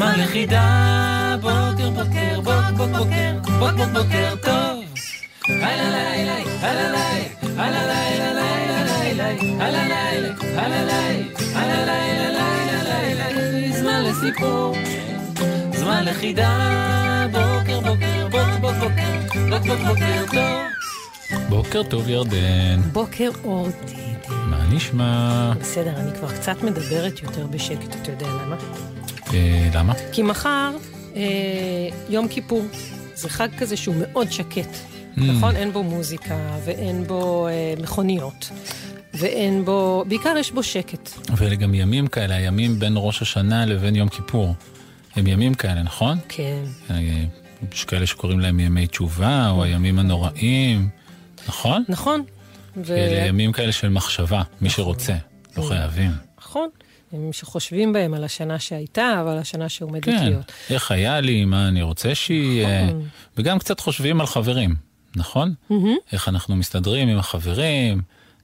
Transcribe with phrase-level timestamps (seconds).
[0.00, 1.36] זמן לחידה.
[1.40, 4.84] בוקר, בוקר, בוק, בוק, בוקר, בוק, בוק, בוקר טוב.
[5.48, 9.28] הלא לילה, הלא לילה, הלא לילה, לילה, לילה,
[9.64, 14.76] הלא לילה, הלא לילה, הלא לילה, לילה, לילה, זמן לסיפור.
[15.72, 21.48] זמן לחידה, בוקר בוקר, בוק בוק בוקר, בוק בוק בוקר טוב.
[21.48, 24.00] בוקר טוב ירדן, בוקר אור דידי.
[24.28, 25.52] מה נשמע?
[25.60, 28.56] בסדר, אני כבר קצת מדברת יותר בשקט, אתה יודע למה?
[29.34, 29.92] אה, למה?
[30.12, 30.70] כי מחר
[31.16, 31.22] אה,
[32.08, 32.62] יום כיפור.
[33.14, 34.68] זה חג כזה שהוא מאוד שקט,
[35.16, 35.20] Mm.
[35.20, 35.56] נכון?
[35.56, 38.50] אין בו מוזיקה, ואין בו אה, מכוניות,
[39.14, 40.04] ואין בו...
[40.08, 41.10] בעיקר יש בו שקט.
[41.36, 44.54] ואלה גם ימים כאלה, הימים בין ראש השנה לבין יום כיפור.
[45.16, 46.18] הם ימים כאלה, נכון?
[46.28, 46.62] כן.
[47.72, 50.88] יש כאלה שקוראים להם ימי תשובה, או הימים הנוראים,
[51.48, 51.84] נכון?
[51.88, 52.22] נכון.
[52.76, 52.94] ו...
[52.96, 55.14] אלה ימים כאלה של מחשבה, מי שרוצה,
[55.56, 56.10] לא חייבים.
[56.40, 56.68] נכון.
[57.32, 60.52] שחושבים בהם על השנה שהייתה, ועל השנה שעומדת כן, להיות.
[60.70, 63.08] איך היה לי, מה אני רוצה שיהיה, נכון.
[63.36, 64.74] וגם קצת חושבים על חברים,
[65.16, 65.54] נכון?
[66.12, 68.02] איך אנחנו מסתדרים עם החברים,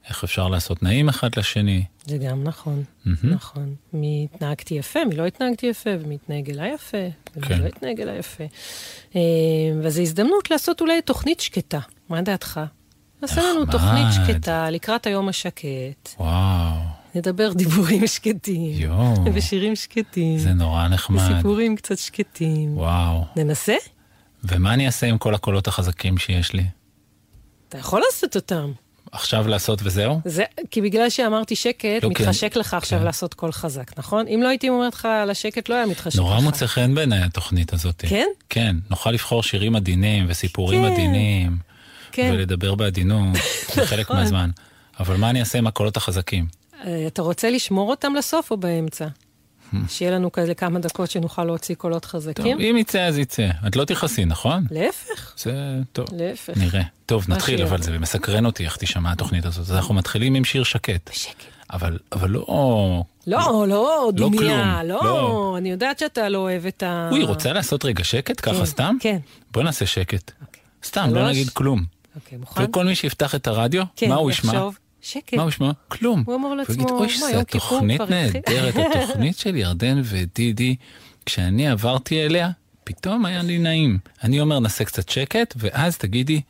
[0.09, 1.83] איך אפשר לעשות נעים אחד לשני.
[2.05, 2.83] זה גם נכון.
[3.23, 3.75] נכון.
[3.93, 6.97] מי התנהגתי יפה, מי לא התנהגתי יפה, ומי התנהג אליי יפה,
[7.35, 7.61] ומי כן.
[7.61, 8.43] לא התנהג אליי יפה.
[9.15, 9.21] אה,
[9.83, 11.79] וזו הזדמנות לעשות אולי תוכנית שקטה.
[12.09, 12.59] מה דעתך?
[13.21, 13.65] נעשה לנו.
[13.65, 16.09] תוכנית שקטה לקראת היום השקט.
[16.19, 16.75] וואו,
[17.17, 21.31] נדבר דיבורים שקטים, יואו, ושירים שקטים, זה נורא נחמד.
[21.31, 22.77] וסיפורים קצת שקטים.
[22.77, 23.25] וואו.
[23.35, 23.75] ננסה?
[24.43, 26.63] ומה אני אעשה עם כל הקולות החזקים שיש לי?
[27.69, 28.71] אתה יכול לעשות אותם.
[29.11, 30.21] עכשיו לעשות וזהו?
[30.25, 32.59] זה, כי בגלל שאמרתי שקט, לא, מתחשק כן.
[32.59, 33.05] לך עכשיו כן.
[33.05, 34.27] לעשות קול חזק, נכון?
[34.27, 36.21] אם לא הייתי אומרת לך על השקט, לא היה מתחשק לך.
[36.21, 38.03] נורא מוצא חן בעיניי התוכנית הזאת.
[38.07, 38.27] כן?
[38.49, 40.91] כן, נוכל לבחור שירים עדינים וסיפורים כן.
[40.91, 41.57] עדינים,
[42.11, 42.29] כן.
[42.33, 43.37] ולדבר בעדינות
[43.77, 44.17] בחלק נכון.
[44.17, 44.49] מהזמן.
[44.99, 46.45] אבל מה אני אעשה עם הקולות החזקים?
[46.85, 49.07] אה, אתה רוצה לשמור אותם לסוף או באמצע?
[49.87, 52.59] שיהיה לנו כאלה כמה דקות שנוכל להוציא קולות טוב, חזקים?
[52.59, 53.47] אם יצא אז יצא.
[53.67, 54.65] את לא תכעסי, נכון?
[54.71, 55.53] להפך, זה
[55.93, 56.07] טוב.
[56.11, 56.57] להפך.
[56.57, 56.81] נראה.
[57.05, 57.63] טוב, נתחיל.
[57.63, 59.59] אבל זה מסקרן אותי איך תישמע התוכנית הזאת.
[59.59, 61.09] אז אנחנו מתחילים עם שיר שקט.
[61.09, 61.43] בשקט.
[61.73, 63.03] אבל, אבל לא...
[63.27, 65.55] לא, לא, דומיה, כלום, לא, לא.
[65.57, 67.09] אני יודעת שאתה לא אוהב את ה...
[67.11, 68.97] אוי, רוצה לעשות רגע שקט ככה כן, סתם?
[68.99, 69.17] כן.
[69.51, 70.31] בוא נעשה שקט.
[70.41, 70.61] אוקיי.
[70.83, 71.29] סתם, לא.
[71.29, 71.83] נגיד כלום.
[72.15, 72.63] אוקיי, מוכן?
[72.63, 74.53] וכל מי שיפתח את הרדיו, כן, מה הוא ישמע?
[74.53, 75.33] יחשוב, שקט.
[75.33, 75.71] מה הוא ישמע?
[75.87, 76.23] כלום.
[76.25, 80.75] הוא אמר לעצמו, "מה, יום כיפור כבר התחיל?" נהדרת, התוכנית של ירדן ודידי,
[81.25, 82.49] כשאני עברתי אליה,
[82.83, 83.99] פתאום היה לי נעים.
[84.23, 86.41] אני אומר, נעשה קצת שקט, ואז תגידי,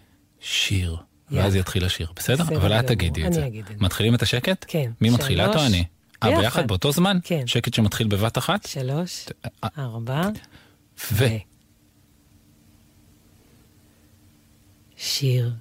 [0.41, 0.97] שיר.
[1.31, 1.55] ואז.
[1.55, 2.43] יתחיל השיר, בסדר?
[2.43, 3.47] אבל את תגידי את זה.
[3.79, 4.65] מתחילים את השקט?
[4.67, 4.91] כן.
[5.01, 5.65] מי מתחיל, את או.
[5.65, 5.83] אני?
[6.23, 6.67] אה, ביחד.
[6.67, 7.17] באותו זמן?
[7.23, 7.47] כן.
[7.47, 8.65] שקט שמתחיל בבת אחת?
[8.65, 9.25] שלוש,
[9.63, 10.21] אה, ארבע,
[11.13, 11.25] ו...
[14.97, 15.51] שיר.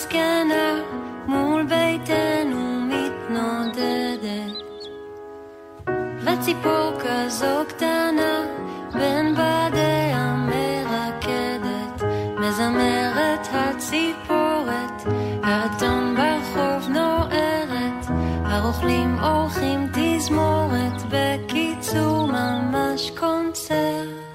[0.00, 0.82] זקנה
[1.26, 4.56] מול ביתנו מתנודדת
[6.20, 8.46] וציפור כזו קטנה
[8.92, 12.02] בין בדיה מרקדת
[12.38, 15.02] מזמרת הציפורת
[15.42, 18.06] האתון ברחוב נוערת
[18.44, 24.30] הרוכלים עורכים תזמורת בקיצור ממש קונצרט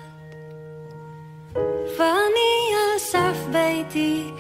[1.98, 4.32] ואני על סף ביתי,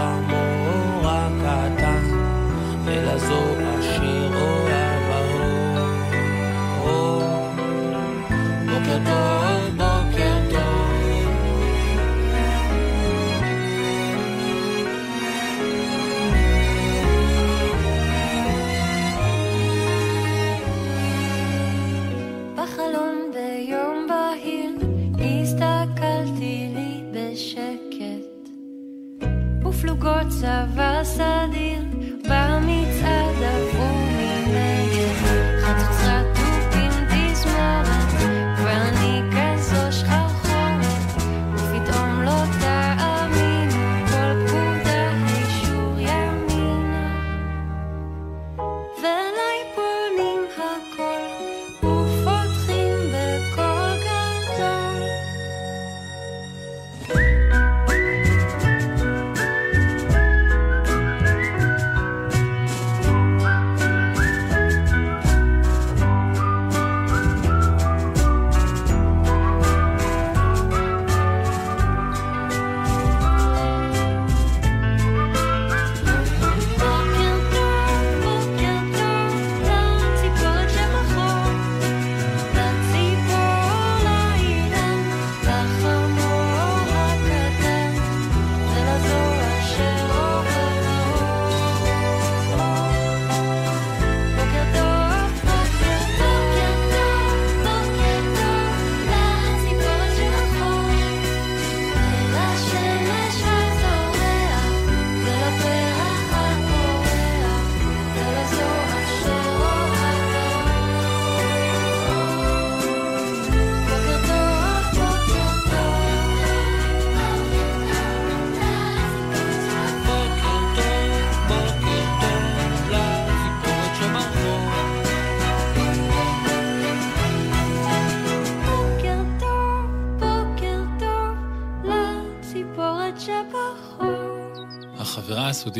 [0.00, 1.94] חמור, רק אתה,
[2.84, 3.59] ולזוג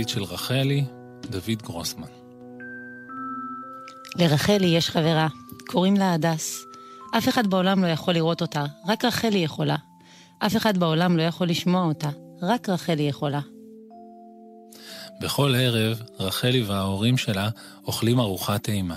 [0.01, 0.85] החברה הסודית של רחלי,
[1.31, 2.09] דוד גרוסמן.
[4.17, 5.29] לרחלי יש חברה,
[5.67, 6.65] קוראים לה הדס.
[7.19, 9.77] אף אחד בעולם לא יכול לראות אותה, רק רחלי יכולה.
[10.39, 12.11] אף אחד בעולם לא יכול לשמוע אותה,
[12.43, 13.41] רק רחלי יכולה.
[15.21, 17.49] בכל ערב, רחלי וההורים שלה
[17.87, 18.97] אוכלים ארוחת טעימה.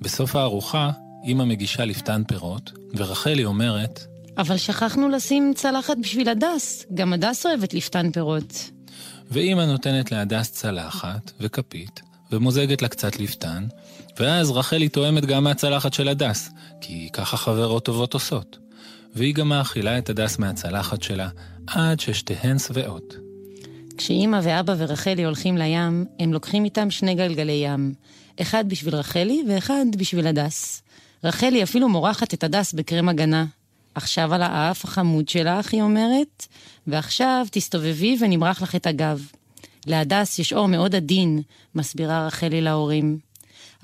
[0.00, 0.90] בסוף הארוחה,
[1.24, 4.00] אמא מגישה לפתן פירות, ורחלי אומרת,
[4.38, 8.73] אבל שכחנו לשים צלחת בשביל הדס, גם הדס אוהבת לפתן פירות.
[9.30, 13.66] ואמא נותנת להדס צלחת וכפית, ומוזגת לה קצת לפתן,
[14.18, 16.50] ואז רחלי טועמת גם מהצלחת של הדס,
[16.80, 18.58] כי ככה חברות טובות עושות.
[19.14, 21.28] והיא גם מאכילה את הדס מהצלחת שלה,
[21.66, 23.14] עד ששתיהן שבעות.
[23.96, 27.94] כשאימא ואבא ורחלי הולכים לים, הם לוקחים איתם שני גלגלי ים.
[28.40, 30.82] אחד בשביל רחלי ואחד בשביל הדס.
[31.24, 33.44] רחלי אפילו מורחת את הדס בקרם הגנה.
[33.94, 36.46] עכשיו על האף החמוד שלך, היא אומרת,
[36.86, 39.26] ועכשיו תסתובבי ונמרח לך את הגב.
[39.86, 41.42] להדס יש אור מאוד עדין,
[41.74, 43.18] מסבירה רחלי להורים.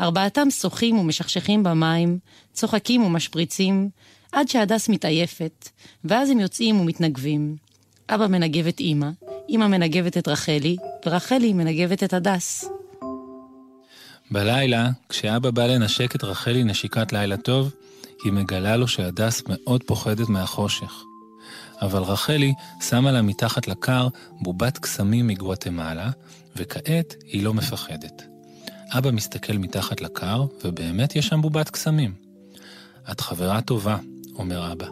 [0.00, 2.18] ארבעתם שוחים ומשכשכים במים,
[2.52, 3.88] צוחקים ומשפריצים,
[4.32, 5.68] עד שהדס מתעייפת,
[6.04, 7.56] ואז הם יוצאים ומתנגבים.
[8.08, 9.10] אבא מנגב את אמא,
[9.48, 10.76] אמא מנגבת את רחלי,
[11.06, 12.68] ורחלי מנגבת את הדס.
[14.30, 17.74] בלילה, כשאבא בא לנשק את רחלי נשיקת לילה טוב,
[18.24, 21.02] היא מגלה לו שהדס מאוד פוחדת מהחושך.
[21.82, 24.08] אבל רחלי שמה לה מתחת לקר
[24.40, 26.10] בובת קסמים מגואטמלה,
[26.56, 28.22] וכעת היא לא מפחדת.
[28.98, 32.14] אבא מסתכל מתחת לקר, ובאמת יש שם בובת קסמים.
[33.10, 33.96] את חברה טובה,
[34.34, 34.86] אומר אבא.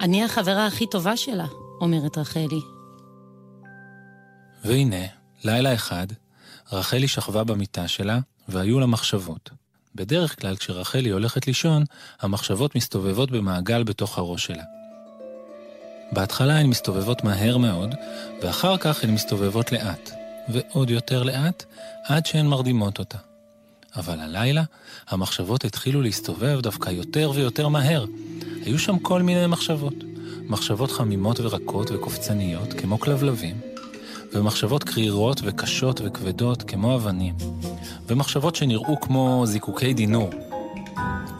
[0.00, 1.46] אני החברה הכי טובה שלה,
[1.80, 2.60] אומרת רחלי.
[4.64, 5.06] והנה,
[5.44, 6.06] לילה אחד,
[6.72, 9.50] רחלי שכבה במיטה שלה, והיו לה מחשבות.
[9.98, 11.84] בדרך כלל כשרחלי הולכת לישון,
[12.20, 14.62] המחשבות מסתובבות במעגל בתוך הראש שלה.
[16.12, 17.94] בהתחלה הן מסתובבות מהר מאוד,
[18.42, 20.10] ואחר כך הן מסתובבות לאט,
[20.48, 21.64] ועוד יותר לאט,
[22.04, 23.18] עד שהן מרדימות אותה.
[23.96, 24.62] אבל הלילה,
[25.08, 28.04] המחשבות התחילו להסתובב דווקא יותר ויותר מהר.
[28.64, 29.94] היו שם כל מיני מחשבות.
[30.48, 33.60] מחשבות חמימות ורקות וקופצניות, כמו כלבלבים,
[34.32, 37.34] ומחשבות קרירות וקשות וכבדות, כמו אבנים,
[38.06, 40.30] ומחשבות שנראו כמו זיקוקי דינור.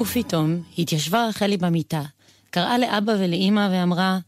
[0.00, 2.02] ופתאום התיישבה רחלי במיטה,
[2.50, 4.18] קראה לאבא ולאימא ואמרה,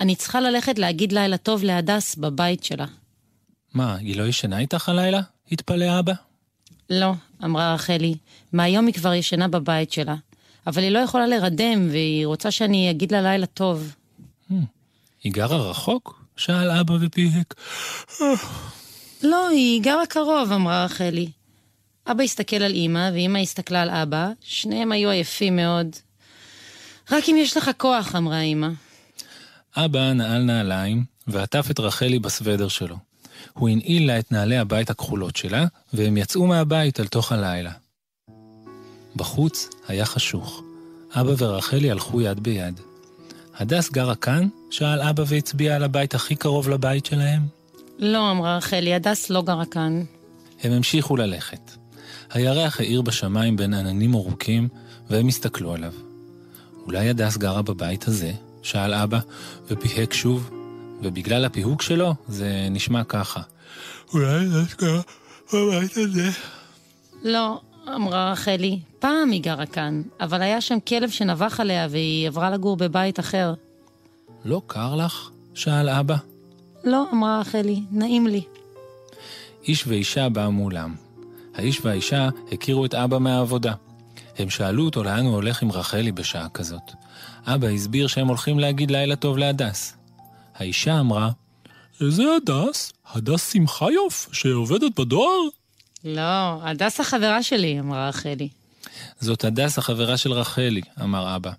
[0.00, 2.86] אני צריכה ללכת להגיד לילה טוב להדס בבית שלה.
[3.74, 5.20] מה, היא לא ישנה איתך הלילה?
[5.52, 6.12] התפלא אבא.
[6.90, 7.12] לא,
[7.44, 8.14] אמרה רחלי,
[8.52, 10.14] מהיום היא כבר ישנה בבית שלה.
[10.66, 13.94] אבל היא לא יכולה לרדם, והיא רוצה שאני אגיד לה לילה טוב.
[15.22, 16.23] היא גרה רחוק?
[16.36, 17.54] שאל אבא ופיהק.
[19.22, 21.28] לא, היא גרה קרוב, אמרה רחלי.
[22.10, 25.96] אבא הסתכל על אמא, ואמא הסתכלה על אבא, שניהם היו עייפים מאוד.
[27.10, 28.68] רק אם יש לך כוח, אמרה אמא.
[29.76, 32.96] אבא נעל נעליים ועטף את רחלי בסוודר שלו.
[33.52, 37.72] הוא הנעיל לה את נעלי הבית הכחולות שלה, והם יצאו מהבית אל תוך הלילה.
[39.16, 40.62] בחוץ היה חשוך.
[41.12, 42.80] אבא ורחלי הלכו יד ביד.
[43.56, 44.48] הדס גרה כאן?
[44.70, 47.40] שאל אבא והצביע על הבית הכי קרוב לבית שלהם.
[47.98, 50.04] לא, אמרה רחלי, הדס לא גרה כאן.
[50.62, 51.70] הם המשיכו ללכת.
[52.30, 54.68] הירח האיר בשמיים בין עננים ארוכים,
[55.10, 55.92] והם הסתכלו עליו.
[56.86, 58.32] אולי הדס גרה בבית הזה?
[58.62, 59.18] שאל אבא,
[59.70, 60.50] ופיהק שוב,
[61.02, 63.40] ובגלל הפיהוק שלו זה נשמע ככה.
[64.12, 65.00] אולי הדס גרה
[65.52, 66.30] בבית הזה?
[67.22, 72.50] לא, אמרה רחלי, פעם היא גרה כאן, אבל היה שם כלב שנבח עליה והיא עברה
[72.50, 73.54] לגור בבית אחר.
[74.44, 75.30] לא קר לך?
[75.54, 76.16] שאל אבא.
[76.84, 78.42] לא, אמרה רחלי, נעים לי.
[79.68, 80.94] איש ואישה באו מולם.
[81.54, 83.72] האיש והאישה הכירו את אבא מהעבודה.
[84.38, 86.92] הם שאלו אותו לאן הוא הולך עם רחלי בשעה כזאת.
[87.46, 89.96] אבא הסביר שהם הולכים להגיד לילה טוב להדס.
[90.54, 91.30] האישה אמרה,
[92.00, 92.92] איזה הדס?
[93.12, 95.40] הדס שמחיוף, שעובדת בדואר?
[96.04, 98.48] לא, הדס החברה שלי, אמרה רחלי.
[99.20, 101.50] זאת הדס החברה של רחלי, אמר אבא.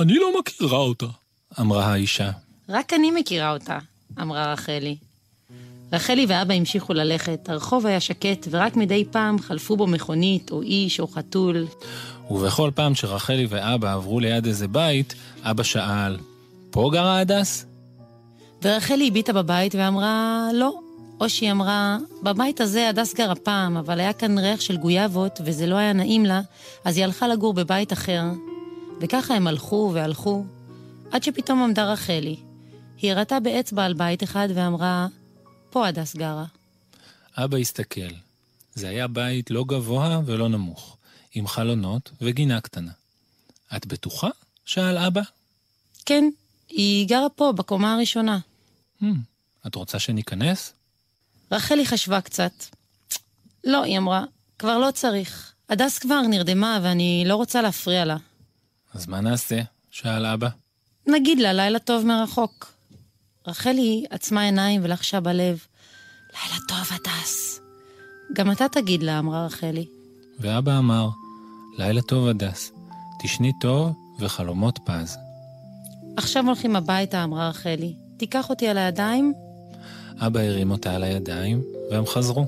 [0.00, 1.06] אני לא מכירה אותה,
[1.60, 2.30] אמרה האישה.
[2.68, 3.78] רק אני מכירה אותה,
[4.20, 4.96] אמרה רחלי.
[5.92, 11.00] רחלי ואבא המשיכו ללכת, הרחוב היה שקט, ורק מדי פעם חלפו בו מכונית, או איש,
[11.00, 11.66] או חתול.
[12.30, 16.16] ובכל פעם שרחלי ואבא עברו ליד איזה בית, אבא שאל,
[16.70, 17.66] פה גרה הדס?
[18.62, 20.87] ורחלי הביטה בבית ואמרה, לא.
[21.20, 25.66] או שהיא אמרה, בבית הזה הדס גרה פעם, אבל היה כאן ריח של גויאבות, וזה
[25.66, 26.40] לא היה נעים לה,
[26.84, 28.22] אז היא הלכה לגור בבית אחר.
[29.00, 30.44] וככה הם הלכו והלכו,
[31.10, 32.36] עד שפתאום עמדה רחלי.
[32.96, 35.06] היא הראתה באצבע על בית אחד ואמרה,
[35.70, 36.44] פה הדס גרה.
[37.36, 38.14] אבא הסתכל.
[38.74, 40.96] זה היה בית לא גבוה ולא נמוך,
[41.34, 42.92] עם חלונות וגינה קטנה.
[43.76, 44.28] את בטוחה?
[44.64, 45.22] שאל אבא.
[46.06, 46.24] כן,
[46.68, 48.38] היא גרה פה, בקומה הראשונה.
[49.02, 49.04] Hmm,
[49.66, 50.72] את רוצה שניכנס?
[51.52, 52.52] רחלי חשבה קצת.
[53.64, 54.24] לא, היא אמרה,
[54.58, 55.52] כבר לא צריך.
[55.68, 58.16] הדס כבר נרדמה ואני לא רוצה להפריע לה.
[58.94, 59.60] אז מה נעשה?
[59.90, 60.48] שאל אבא.
[61.06, 62.72] נגיד לה לילה טוב מרחוק.
[63.46, 65.66] רחלי עצמה עיניים ולחשה בלב,
[66.32, 67.60] לילה טוב, הדס.
[68.32, 69.86] גם אתה תגיד לה, אמרה רחלי.
[70.40, 71.08] ואבא אמר,
[71.78, 72.72] לילה טוב הדס,
[73.22, 75.16] תשני טוב וחלומות פז.
[76.16, 77.94] עכשיו הולכים הביתה, אמרה רחלי.
[78.18, 79.34] תיקח אותי על הידיים?
[80.20, 82.46] אבא הרים אותה על הידיים, והם חזרו.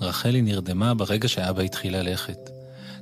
[0.00, 2.50] רחלי נרדמה ברגע שאבא התחיל ללכת.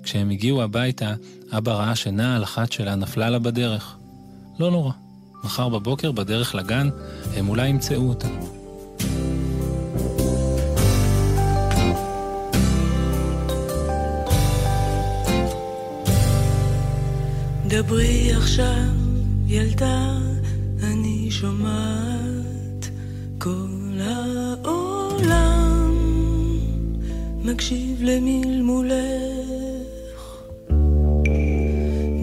[0.02, 1.14] כשהם הגיעו הביתה,
[1.50, 3.96] אבא ראה שנעל אחת שלה נפלה לה בדרך.
[4.58, 4.92] לא נורא,
[5.44, 6.88] מחר בבוקר בדרך לגן,
[7.36, 8.28] הם אולי ימצאו אותה.
[17.66, 18.84] דברי עכשיו,
[19.46, 20.18] ילדה,
[20.82, 22.11] אני שומעת
[27.44, 29.02] מקשיב למלמולך.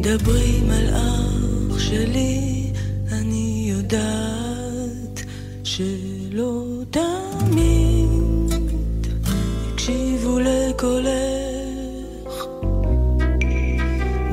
[0.01, 2.71] דברי מלאך שלי,
[3.11, 5.23] אני יודעת
[5.63, 8.53] שלא תמיד
[9.73, 11.09] יקשיבו לקולך.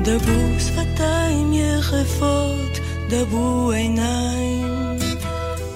[0.03, 2.79] דברו שפתיים יחפות,
[3.09, 4.97] דברו עיניים.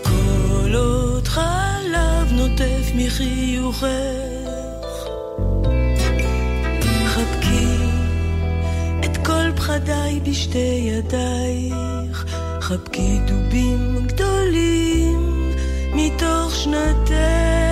[0.03, 4.60] כל חלב נוטף מחיוכך.
[9.71, 12.25] כל פחדיי בשתי ידייך.
[12.61, 15.51] חבקי דובים גדולים
[15.93, 17.70] מתוך שנתך.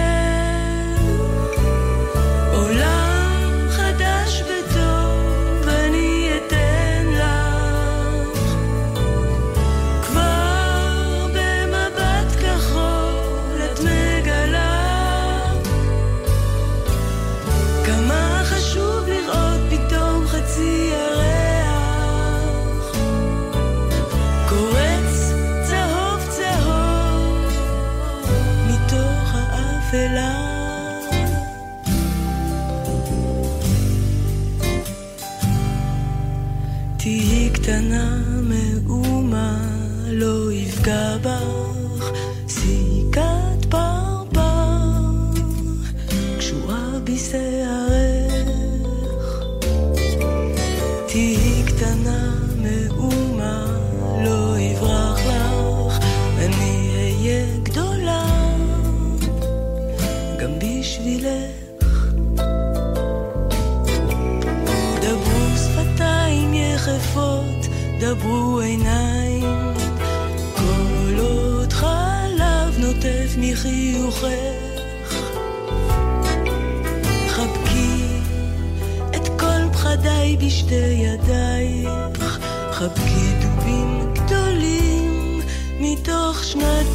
[67.99, 69.73] דברו עיניים.
[70.55, 74.29] כל עוד חלב נוטף מחיוכך.
[77.27, 78.03] חבקי
[79.15, 82.39] את כל פחדיי בשתי ידייך.
[82.71, 85.41] חבקי דובים גדולים
[85.79, 86.88] מתוך שנתך.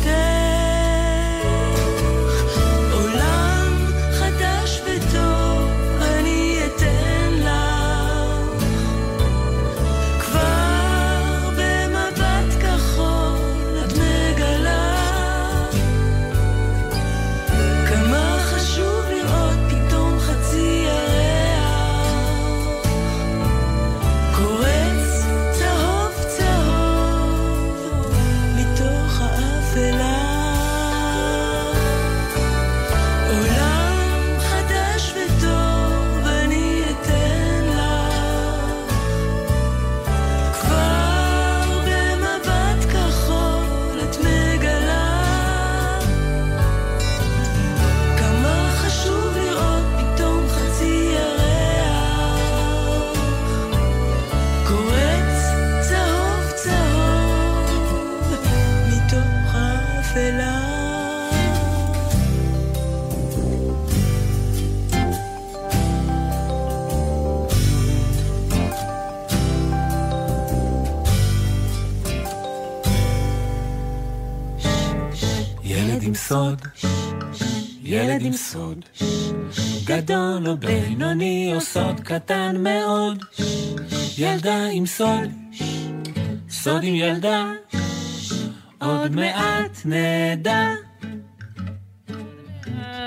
[84.85, 85.31] עם סוד,
[86.51, 87.53] סוד עם ילדה,
[88.81, 90.71] עוד מעט נדע.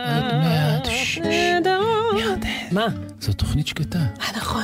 [0.07, 0.87] עוד מעט.
[2.71, 2.85] מה?
[3.19, 3.99] זו תוכנית שקטה.
[3.99, 4.63] אה, נכון.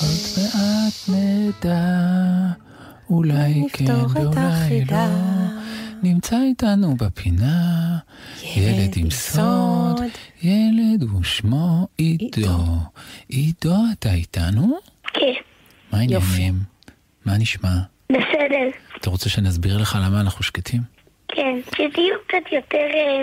[0.00, 1.84] עוד מעט נדע,
[3.10, 4.84] אולי כן ואולי.
[4.90, 4.96] לא.
[6.02, 7.98] נמצא איתנו בפינה,
[8.56, 10.00] ילד עם סוד,
[10.42, 12.58] ילד ושמו עידו.
[13.28, 14.91] עידו, אתה איתנו?
[15.92, 16.54] מה העניינים?
[17.24, 17.68] מה נשמע?
[18.12, 18.68] בסדר.
[19.00, 20.80] אתה רוצה שנסביר לך למה אנחנו שקטים?
[21.28, 23.22] כן, שתהיו קצת יותר אה,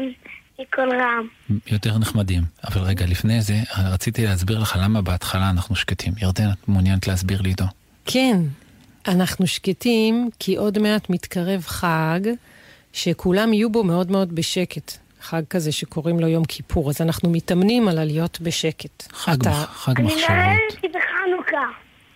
[0.59, 1.27] מכל רעם.
[1.71, 2.43] יותר נחמדים.
[2.67, 3.53] אבל רגע, לפני זה,
[3.91, 6.13] רציתי להסביר לך למה בהתחלה אנחנו שקטים.
[6.21, 7.63] ירדן, את מעוניינת להסביר לי עידו?
[8.05, 8.37] כן,
[9.07, 12.19] אנחנו שקטים כי עוד מעט מתקרב חג
[12.93, 14.91] שכולם יהיו בו מאוד מאוד בשקט.
[15.21, 19.03] חג כזה שקוראים לו יום כיפור, אז אנחנו מתאמנים על הלהיות בשקט.
[19.13, 20.29] חג, אתה מח- חג אני מחשבות.
[20.29, 20.87] נולדתי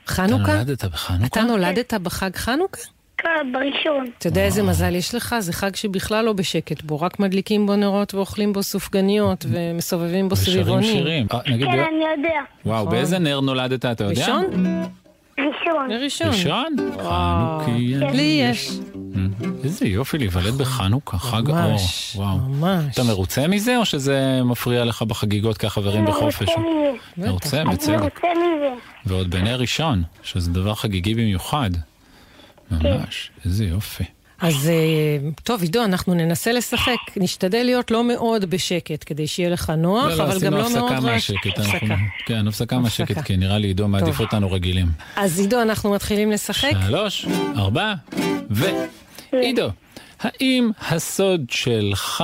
[0.08, 0.44] בחנוכה.
[0.44, 0.54] אתה חנוכה?
[0.54, 1.26] נולדת בחנוכה?
[1.26, 2.82] אתה נולדת בחג חנוכה?
[3.18, 4.10] כן, בראשון.
[4.18, 5.36] אתה יודע איזה מזל יש לך?
[5.40, 10.34] זה חג שבכלל לא בשקט בו, רק מדליקים בו נרות ואוכלים בו סופגניות ומסובבים בו
[10.34, 10.98] ושרים סביבונים.
[10.98, 11.28] שירים.
[11.34, 12.40] אה, כן, אני יודע.
[12.66, 14.22] וואו, באיזה נר נולדת, אתה יודע?
[14.22, 14.46] ראשון?
[15.40, 15.92] ראשון.
[16.04, 16.28] ראשון.
[16.28, 16.76] ראשון?
[16.98, 18.12] חנוכיה.
[18.12, 18.72] לי יש.
[19.64, 21.56] איזה יופי להיוולד בחנוכה, חג אור.
[21.72, 22.38] ממש, וואו.
[22.38, 22.94] ממש.
[22.94, 26.50] אתה מרוצה מזה, או שזה מפריע לך בחגיגות כחברים בחופש?
[26.50, 26.60] מרוצה
[27.18, 27.28] מזה.
[27.30, 27.90] מרוצה, אני בצדק.
[28.00, 28.74] מרוצה מזה.
[29.06, 31.70] ועוד בנר ראשון, שזה דבר חגיגי במיוחד.
[32.72, 34.04] ממש, איזה יופי.
[34.42, 34.74] אז אה,
[35.44, 36.96] טוב, עידו, אנחנו ננסה לשחק.
[37.18, 40.70] נשתדל להיות לא מאוד בשקט, כדי שיהיה לך נוח, לא, לא, אבל גם עשינו לא
[40.70, 41.32] מאוד הפסקה רעש.
[41.32, 41.60] מהשקט.
[41.60, 41.96] אנחנו- הפסקה.
[42.26, 43.22] כן, הפסקה מהשקט, הפסקה.
[43.24, 44.20] כי נראה לי עידו מעדיף.
[44.20, 44.88] אותנו רגילים.
[45.16, 46.72] אז עידו, אנחנו מתחילים לשחק?
[46.88, 47.26] שלוש,
[47.58, 47.94] ארבע,
[48.52, 48.66] ו...
[49.42, 49.70] עידו,
[50.20, 52.24] האם הסוד שלך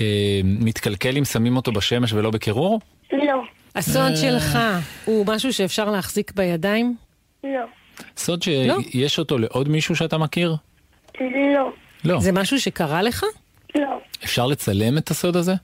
[0.00, 2.80] אה, מתקלקל אם שמים אותו בשמש ולא בקירור?
[3.12, 3.42] לא.
[3.74, 4.16] הסוד אה.
[4.16, 4.58] שלך
[5.04, 6.96] הוא משהו שאפשר להחזיק בידיים?
[7.44, 7.50] לא.
[8.16, 8.76] סוד לא.
[8.90, 10.56] שיש אותו לעוד מישהו שאתה מכיר?
[11.20, 11.72] לא.
[12.04, 12.20] לא.
[12.20, 13.24] זה משהו שקרה לך?
[13.74, 13.98] לא.
[14.24, 15.54] אפשר לצלם את הסוד הזה?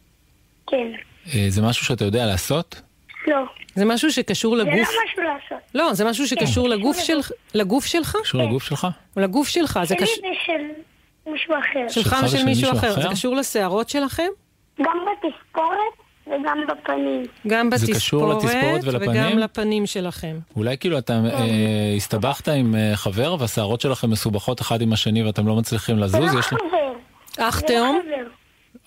[0.66, 0.86] כן.
[1.34, 2.80] אה, זה משהו שאתה יודע לעשות?
[3.26, 3.44] לא.
[3.74, 4.88] זה משהו שקשור זה לא לגוף?
[4.88, 5.58] משהו לעשות.
[5.74, 7.30] לא, זה משהו שקשור לגוף שלך?
[7.54, 8.16] לגוף שלך?
[8.22, 8.86] קשור לגוף שלך?
[9.16, 9.80] לגוף שלך?
[9.82, 10.24] זה שלי קשור...
[10.32, 11.88] ושל מישהו אחר.
[11.88, 12.92] שלך ושל מישהו אחר.
[12.92, 14.28] זה קשור לשערות שלכם?
[14.78, 17.22] גם בתספורת וגם בפנים.
[17.46, 19.10] גם זה קשור בתספורת לתספורת ולפנים?
[19.10, 20.38] וגם לפנים שלכם.
[20.56, 25.46] אולי כאילו אתה אה, הסתבכת עם אה, חבר והשערות שלכם מסובכות אחד עם השני ואתם
[25.46, 26.34] לא מצליחים זה לזוז?
[26.34, 26.54] לא יש לך...
[26.54, 26.92] חבר.
[27.48, 28.00] אח זה תאום?
[28.10, 28.16] לא.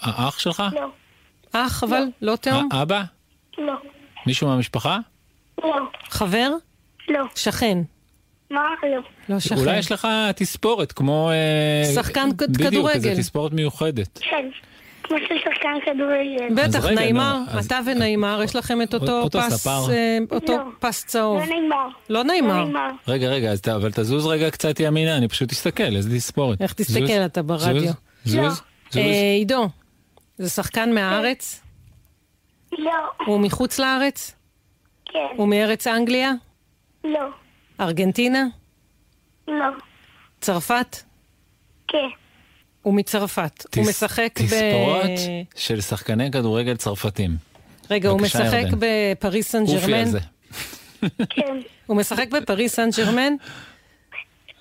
[0.01, 0.63] האח שלך?
[0.73, 0.87] לא.
[1.53, 2.03] אח אבל?
[2.21, 2.69] לא תאום?
[2.73, 3.03] אה, אבא?
[3.57, 3.73] לא.
[4.27, 4.97] מישהו מהמשפחה?
[5.63, 5.75] לא.
[6.09, 6.51] חבר?
[7.09, 7.23] לא.
[7.35, 7.77] שכן.
[8.51, 8.61] מה?
[8.83, 8.97] לא.
[9.29, 9.55] לא שכן.
[9.57, 11.31] אולי יש לך תספורת כמו...
[11.31, 13.09] אה, שחקן כ- בדיוק, כדורגל.
[13.09, 14.19] איזה תספורת מיוחדת.
[14.29, 14.49] כן.
[15.03, 16.55] כמו של שחקן כדורגל.
[16.63, 19.91] בטח, נעימר, אתה ונעימר, יש לכם את אותו אותו פס, ספר.
[19.91, 20.63] אה, אותו לא.
[20.79, 21.39] פס צהוב.
[21.39, 21.75] לא נעימר.
[22.09, 22.63] לא לא נעימר.
[22.63, 22.89] נעימר.
[23.07, 26.61] רגע, רגע, אבל תזוז רגע קצת ימינה, אני פשוט אסתכל, איזה תספורת.
[26.61, 27.81] איך תסתכל, זוז, אתה ברדיו.
[27.81, 27.93] זוז,
[28.25, 28.49] זוז, לא.
[28.49, 28.97] זוז.
[28.97, 29.69] אה, עידו,
[30.37, 31.61] זה שחקן מהארץ?
[32.77, 32.91] לא.
[33.25, 34.35] הוא מחוץ לארץ?
[35.05, 35.19] כן.
[35.37, 36.31] הוא מארץ אנגליה?
[37.03, 37.19] לא.
[37.79, 38.43] ארגנטינה?
[39.47, 39.65] לא.
[40.41, 40.97] צרפת?
[41.87, 41.97] כן.
[42.81, 43.65] הוא מצרפת.
[43.75, 44.43] הוא תס- משחק ב...
[44.45, 45.11] תספורות
[45.55, 47.31] של שחקני כדורגל צרפתים.
[47.91, 48.77] רגע, הוא משחק ירדן.
[48.79, 49.93] בפריס סן אופי ג'רמן?
[49.93, 50.19] על זה.
[51.29, 51.57] כן.
[51.85, 53.33] הוא משחק בפריס סן ג'רמן?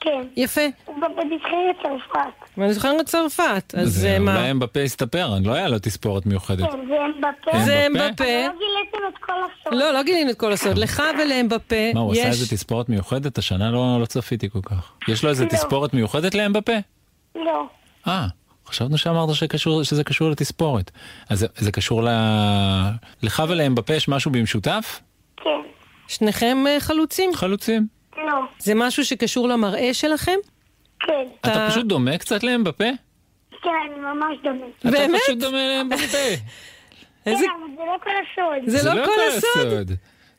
[0.00, 0.22] כן.
[0.37, 0.61] יפה.
[0.85, 2.70] הוא בנבחרת צרפת.
[2.72, 3.74] זוכרת צרפת.
[3.78, 4.37] אז זה זה מה?
[4.37, 6.70] אולי אמבפה יסתפר, לא היה לו תספורת מיוחדת.
[6.70, 7.64] כן, זה אמבפה.
[7.64, 8.24] זה אמבפה?
[8.24, 9.74] לא גיליתם את כל הסוד.
[9.78, 10.78] לא, לא גילינו את כל הסוד.
[10.78, 12.26] לך ולאמבפה מה, הוא עשה יש...
[12.26, 13.38] איזה תספורת מיוחדת?
[13.38, 14.92] השנה לא לא צפיתי כל כך.
[15.09, 15.48] יש לו איזה לא.
[15.50, 16.72] תספורת מיוחדת לאמבפה?
[17.35, 17.66] לא.
[18.06, 18.26] אה,
[18.66, 20.90] חשבנו שאמרת שקשור- שזה קשור לתספורת.
[21.28, 22.09] אז זה- זה קשור ל...
[23.22, 25.00] לך ולאמבפה יש משהו במשותף?
[25.37, 25.50] כן.
[26.09, 27.30] שניכם אה, חלוצים?
[27.35, 27.87] חלוצים.
[28.26, 28.40] לא.
[28.59, 30.37] זה משהו שקשור למראה שלכם?
[31.00, 31.12] כן.
[31.40, 32.85] אתה אתה- פשוט דומה קצת לאמבפה?
[33.62, 34.66] כן, אני ממש דומה.
[34.81, 35.20] אתה באמת?
[35.24, 36.18] פשוט דומה לאמבפה.
[37.26, 37.44] איזה...
[37.44, 38.70] כן, אבל זה לא כל הסוד.
[38.81, 39.90] זה לא כל הסוד.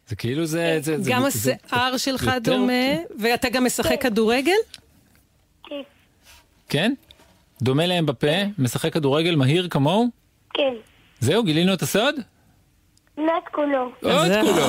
[0.07, 0.77] זה כאילו זה...
[0.81, 2.73] זה- זה- גם השיער שלך דומה,
[3.19, 4.51] ואתה גם משחק כדורגל?
[5.69, 5.81] כן.
[6.69, 6.93] כן?
[7.61, 10.07] דומה לאמבפה, משחק כדורגל מהיר כמוהו?
[10.53, 10.73] כן.
[11.19, 12.15] זהו, גילינו את הסוד?
[13.17, 13.91] לא את כולו.
[14.03, 14.65] עוד זה- כולו.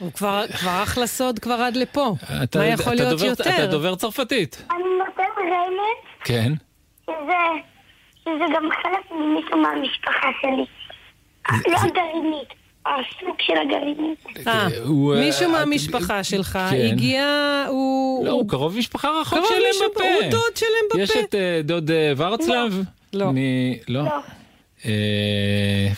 [0.00, 2.14] אה, הוא כבר כבר אחלה סוד כבר עד לפה.
[2.44, 3.66] אתה- מה יכול אתה להיות דובר- אתה יותר?
[3.70, 4.62] דובר צרפתית.
[4.70, 6.52] אני נותן רמז כן.
[7.06, 7.34] שזה,
[8.24, 10.64] שזה גם חלק ממישהו מהמשפחה שלי.
[11.72, 12.48] לא הגרעינית.
[12.86, 14.14] הסוג של הגרעינים.
[14.46, 16.88] אה, הוא, אה, מישהו את- מהמשפחה שלך כן.
[16.92, 17.24] הגיע,
[17.68, 18.26] הוא...
[18.26, 20.04] לא, הוא קרוב משפחה רחוק של אמבפה.
[20.04, 21.02] הוא דוד של אמבפה.
[21.02, 22.82] יש את אה, דוד אה, ורצלב?
[23.12, 23.26] לא.
[23.32, 23.36] מ-
[23.88, 24.00] לא.
[24.84, 24.90] לא.
[24.90, 25.88] אה,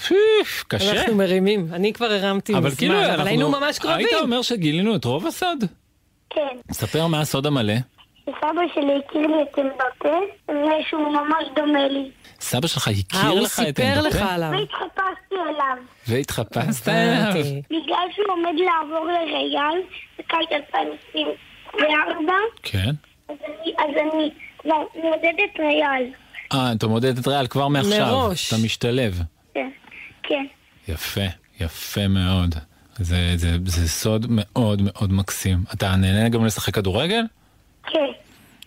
[0.69, 0.93] קשה.
[0.93, 3.99] אנחנו מרימים, אני כבר הרמתי אבל מזמן, כאילו, אבל אנחנו- היינו ממש קרובים.
[3.99, 5.65] היית אומר שגילינו את רוב הסוד?
[6.31, 6.57] כן.
[6.73, 7.75] ספר מה הסוד המלא.
[8.27, 12.11] סבא שלי הכיר לי את אמבפה, ושהוא ממש דומה לי.
[12.41, 14.35] סבא שלך אה, הכיר הוא לך את סיפר לך אמבפה?
[14.35, 14.51] עליו.
[14.53, 15.77] והתחפשתי אליו.
[16.09, 17.33] והתחפשת אליו?
[17.71, 19.81] בגלל שהוא עומד לעבור לריאל
[20.19, 22.91] בקיץ 2024, כן.
[23.29, 24.31] אז אני, אז אני
[24.63, 26.05] כבר מעודדת ריאל.
[26.53, 28.07] אה, אתה מודד את ריאל כבר מעכשיו.
[28.07, 28.53] מראש.
[28.53, 29.21] אתה משתלב.
[29.55, 29.71] כן.
[30.23, 30.47] כן.
[30.89, 31.21] יפה,
[31.61, 32.55] יפה מאוד.
[32.97, 35.59] זה, זה, זה סוד מאוד מאוד מקסים.
[35.75, 37.23] אתה נהנה גם לשחק כדורגל?
[37.87, 38.07] כן.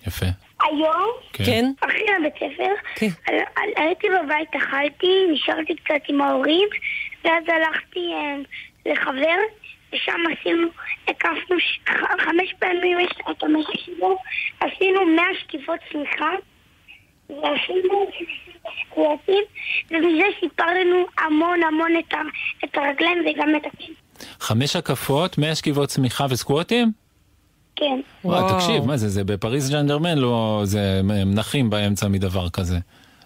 [0.07, 0.25] יפה.
[0.63, 1.65] היום, כן?
[1.81, 3.07] אחרי הבית ספר, כן.
[3.27, 6.69] על- על- הייתי בבית, אכלתי, נשארתי קצת עם ההורים,
[7.25, 8.35] ואז הלכתי אה,
[8.91, 9.37] לחבר,
[9.93, 10.67] ושם עשינו,
[11.07, 14.17] הקפנו ש- ח- חמש פעמים יש את המשק שלו,
[14.59, 16.29] עשינו מאה שקיפות צמיחה,
[17.41, 18.05] ועשינו
[18.85, 19.43] סקווטים,
[19.91, 22.17] ומזה סיפרנו המון המון את, ה,
[22.63, 23.95] את הרגליים וגם את הכיס.
[24.39, 26.91] חמש הקפות, מאה שכיבות צמיחה וסקווטים?
[27.75, 27.99] כן.
[28.23, 28.59] וואו, וואו.
[28.59, 32.77] תקשיב, מה זה, זה בפריז ז'נדרמן, לא, זה, הם נחים באמצע מדבר כזה.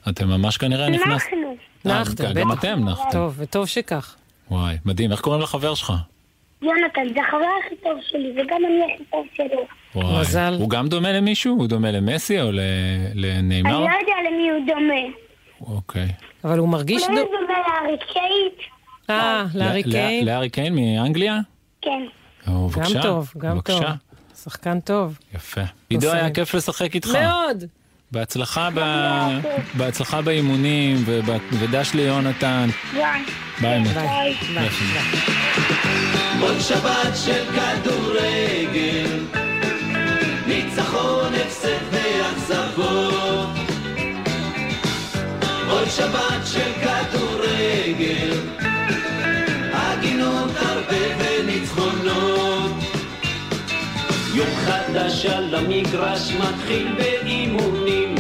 [0.10, 1.24] אתם ממש כנראה נכנס...
[1.24, 1.58] אנחנו.
[1.88, 2.60] אה, נחתם, גם בטח.
[2.60, 3.12] אתם נחתם.
[3.12, 4.16] טוב, וטוב שכך.
[4.52, 5.12] וואי, מדהים.
[5.12, 5.94] איך קוראים לחבר שלך?
[6.62, 9.66] יונתן, זה החבר הכי טוב שלי, וגם אני הכי טוב שלו.
[9.96, 10.20] וואי.
[10.22, 10.56] מזל.
[10.60, 11.56] הוא גם דומה למישהו?
[11.56, 12.60] הוא דומה למסי או ל-
[13.14, 13.70] לניימר?
[13.78, 15.14] אני לא יודע למי הוא דומה.
[15.76, 16.08] אוקיי.
[16.44, 17.04] אבל הוא מרגיש...
[17.04, 18.68] אולי דו- הוא דומה לארי קייט?
[19.10, 20.26] אה, לארי ל- ל- קיין.
[20.26, 21.40] לארי קיין מאנגליה?
[21.82, 22.02] כן.
[22.48, 23.02] או, גם בבקשה.
[23.02, 23.80] טוב, גם טוב.
[23.80, 23.94] בבקשה.
[24.44, 25.18] שחקן טוב.
[25.36, 25.62] יפה.
[25.90, 26.30] עידו, היה.
[26.30, 27.10] כיף לשחק איתך.
[27.22, 27.64] מאוד!
[28.12, 28.80] בהצלחה, ב...
[29.78, 30.98] בהצלחה באימונים.
[31.60, 32.68] ודש ליונתן.
[32.94, 33.22] ביי.
[33.62, 33.88] ביי, אמא.
[33.94, 34.34] ביי.
[34.54, 34.68] ביי.
[36.42, 39.20] עוד שבת של כדורגל,
[40.48, 43.48] ניצחון, הפסד ואכזבות.
[45.70, 48.38] עוד שבת של כדורגל,
[49.74, 52.72] הגינות הרבה וניצחונות.
[54.34, 58.16] יום חדש על המגרש מתחיל באימונים,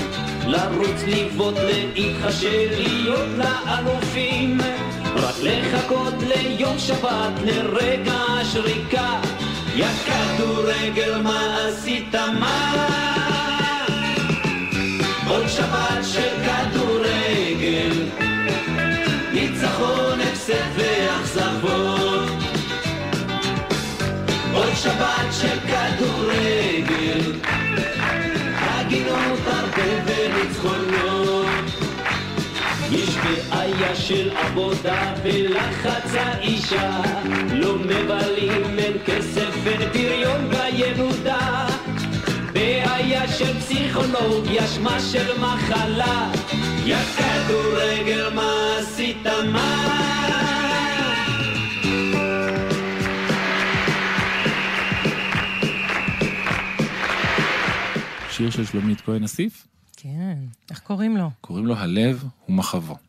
[0.47, 1.55] לרוץ, לבעוט,
[1.95, 4.57] להתחשב, להיות לאלופים.
[5.17, 9.19] רק לחכות ליום שבת, לרגע השריקה.
[9.75, 12.87] יא כדורגל, מה עשית מה?
[15.27, 18.03] עוד שבת של כדורגל,
[19.33, 22.29] ניצחון, הפסד ואכזבות.
[24.53, 26.06] עוד שבת של כדורגל,
[34.07, 37.01] של עבודה ולחץ האישה,
[37.53, 41.67] לא מבלים, אין כסף, אין פריון בילודה.
[42.53, 46.31] בעיה של פסיכולוגיה, שמה של מחלה,
[46.85, 49.97] יא כדורגל, מה עשית מה?
[58.29, 59.67] שיר של שלומית כהן אסיף,
[59.97, 60.37] כן,
[60.71, 61.29] איך קוראים לו?
[61.41, 63.06] קוראים לו הלב הוא מחבו.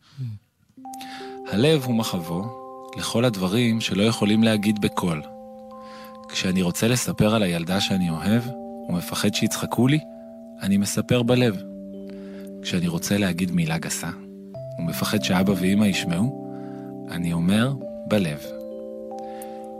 [1.52, 2.44] הלב הוא מחבו
[2.96, 5.22] לכל הדברים שלא יכולים להגיד בקול.
[6.28, 8.42] כשאני רוצה לספר על הילדה שאני אוהב,
[8.88, 9.98] ומפחד שיצחקו לי,
[10.62, 11.62] אני מספר בלב.
[12.62, 14.10] כשאני רוצה להגיד מילה גסה,
[14.78, 16.54] ומפחד שאבא ואמא ישמעו,
[17.10, 17.74] אני אומר
[18.08, 18.38] בלב.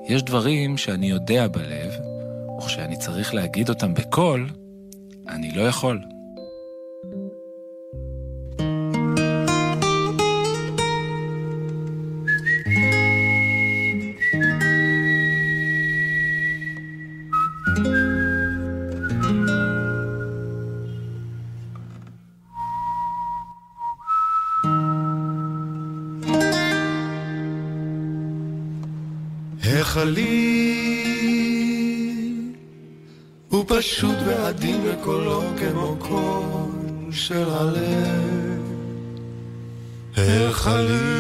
[0.07, 1.93] יש דברים שאני יודע בלב,
[2.59, 4.51] וכשאני צריך להגיד אותם בקול,
[5.29, 6.03] אני לא יכול.
[33.89, 38.63] פשוט ועדין וקולו כמו קול של הלב.
[40.17, 41.19] החליל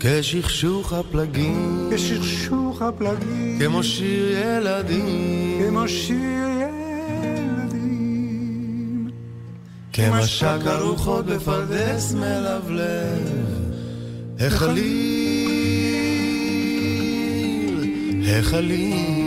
[0.00, 6.48] כשכשוך הפלגים, כשכשוך הפלגים, כמו שיר ילדים, כמו שיר
[7.62, 7.90] ילדים,
[9.92, 13.46] כמשק הרוחות בפרדס מלבלב.
[14.40, 15.46] החליל,
[18.38, 19.25] החליל,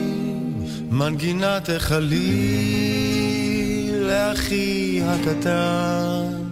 [0.90, 3.16] מנגינת החליל,
[3.94, 6.46] לאחי הקטן.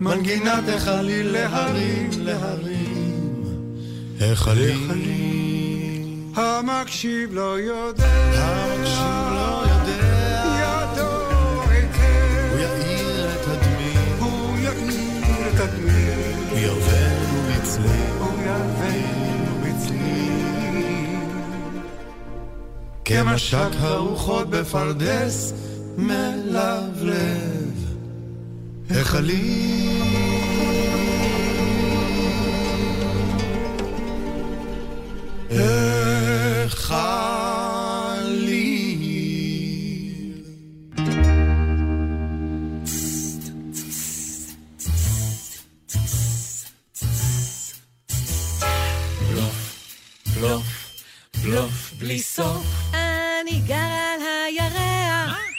[0.00, 3.44] מנגינת החליל להרים, להרים,
[4.20, 5.37] החליל.
[6.38, 10.08] המקשיב לא יודע, המקשיב לא יודע,
[10.60, 11.10] ידו
[11.70, 16.06] היטב, הוא יאיר את הדמי, הוא יאיר את הדמי,
[16.50, 17.88] הוא ירוונו בצלי.
[18.18, 21.16] הוא יבנו בצלי.
[23.04, 25.52] כמשק הרוחות בפרדס
[25.96, 27.74] מלבלב.
[28.90, 29.78] החליל.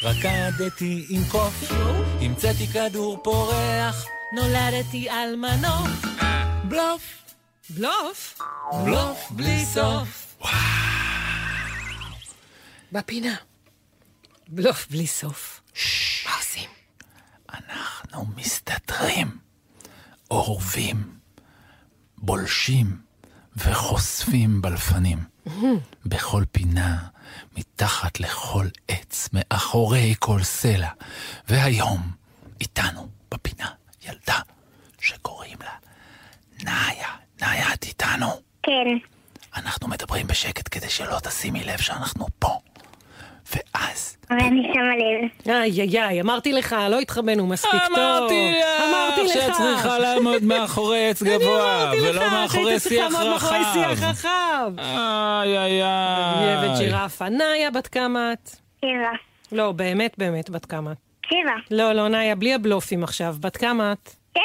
[0.04, 1.72] רקדתי עם קוף,
[2.22, 5.90] המצאתי כדור פורח, נולדתי על מנוף.
[6.64, 7.02] בלוף,
[7.70, 8.42] בלוף?
[8.86, 10.36] בלוף בלי סוף.
[12.92, 13.36] בפינה.
[14.48, 15.62] בלוף בלי סוף.
[16.26, 16.70] מה עושים?
[17.50, 19.38] אנחנו מסתתרים,
[20.32, 21.20] אורבים,
[22.18, 23.02] בולשים
[23.58, 25.20] וחושפים בלפנים.
[26.06, 27.08] בכל פינה,
[27.58, 30.90] מתחת לכל עץ, מאחורי כל סלע.
[31.48, 32.12] והיום,
[32.62, 33.70] איתנו בפינה,
[34.06, 34.40] ילדה
[35.02, 35.76] שקוראים לה
[36.64, 37.10] נאיה.
[37.42, 38.42] נאיה, את איתנו?
[38.64, 38.88] כן.
[39.56, 42.60] אנחנו מדברים בשקט כדי שלא תשימי לב שאנחנו פה.
[43.56, 44.18] ואז...
[44.30, 45.54] אבל אני שמה לב.
[45.56, 47.98] איי איי איי, אמרתי לך, לא התחבאנו מספיק טוב.
[47.98, 48.54] אמרתי
[48.90, 49.34] אמרתי לך לך.
[49.34, 53.34] שאת צריכה לעמוד מאחורי עץ גבוה, אני אמרתי ולא לך מאחורי שהיית צריכה שיח לעמוד
[53.34, 54.06] מאחורי שיח רחב.
[54.10, 54.72] רחב.
[54.80, 56.70] איי איי איי.
[56.76, 57.30] וג'ירפה.
[57.30, 58.50] נאיה, בת כמה את?
[58.82, 59.12] שבע.
[59.52, 60.98] לא, באמת באמת, בת כמה את?
[61.26, 61.78] שבע.
[61.78, 63.36] לא, לא, נאיה, בלי הבלופים עכשיו.
[63.40, 64.10] בת כמה את?
[64.34, 64.42] שבע.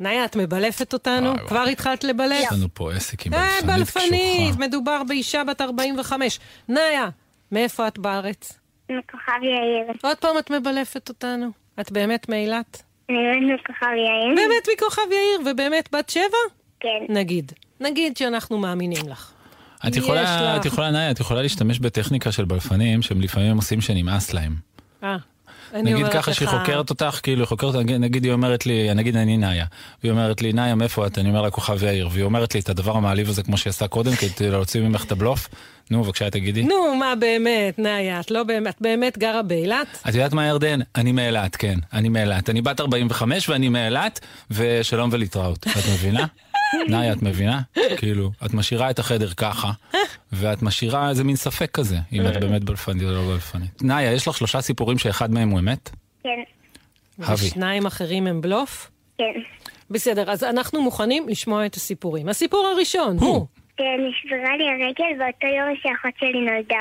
[0.00, 1.26] נאיה, את מבלפת אותנו?
[1.26, 1.48] וואי, וואי.
[1.48, 2.40] כבר התחלת לבלף?
[2.44, 4.66] יש לנו פה עסק עם אה, בלפנית בלפנית, קשוחה.
[4.66, 6.40] מדובר באישה בת 45.
[6.68, 7.08] נאיה,
[7.52, 8.58] מאיפה את בארץ?
[8.90, 9.92] מכוכב יאיר.
[10.02, 11.50] עוד פעם את מבלפת אותנו.
[11.80, 12.82] את באמת מאילת?
[13.10, 14.34] אני באמת מכוכב יאיר.
[14.34, 16.38] באמת מכוכב יאיר, ובאמת בת שבע?
[16.80, 16.88] כן.
[17.08, 17.52] נגיד.
[17.80, 19.32] נגיד שאנחנו מאמינים לך.
[19.88, 20.56] את יכולה.
[20.56, 24.54] את יכולה, נאיה, את יכולה להשתמש בטכניקה של בלפנים, שהם לפעמים עושים שנמאס להם.
[25.04, 25.16] אה,
[25.74, 29.16] נגיד ככה לך- שהיא חוקרת אותך, כאילו היא חוקרת, נגיד- נגיד היא אומרת לי, נגיד
[29.16, 29.64] אני נאיה,
[30.02, 31.18] והיא אומרת לי, נאיה, מאיפה את?
[31.18, 33.88] אני אומר לה כוכב יאיר, והיא אומרת לי את הדבר המעליב הזה כמו שהיא עשתה
[33.88, 35.48] קודם, כדי להוציא ממך את הבלוף.
[35.90, 36.62] נו, בבקשה תגידי.
[36.62, 39.86] נו, מה באמת, נאיה, את לא באמת, את באמת גרה באילת?
[40.08, 40.80] את יודעת מה ירדן?
[40.96, 42.50] אני מאילת, כן, אני מאילת.
[42.50, 45.66] אני בת 45 ואני מאילת, ושלום ולהתראות.
[45.66, 46.26] את מבינה?
[46.88, 47.60] נאיה, את מבינה?
[47.96, 49.70] כאילו, את משאירה את החדר ככה,
[50.32, 53.82] ואת משאירה איזה מין ספק כזה, אם את באמת בלפנית או לא בלפנית.
[53.82, 55.90] נאיה, יש לך שלושה סיפורים שאחד מהם הוא אמת?
[56.22, 56.40] כן.
[57.18, 58.90] ושניים אחרים הם בלוף?
[59.18, 59.40] כן.
[59.90, 62.28] בסדר, אז אנחנו מוכנים לשמוע את הסיפורים.
[62.28, 63.46] הסיפור הראשון הוא...
[63.76, 66.78] כן, נשברה לי הרגל באותו יום שאחות שלי נולדה.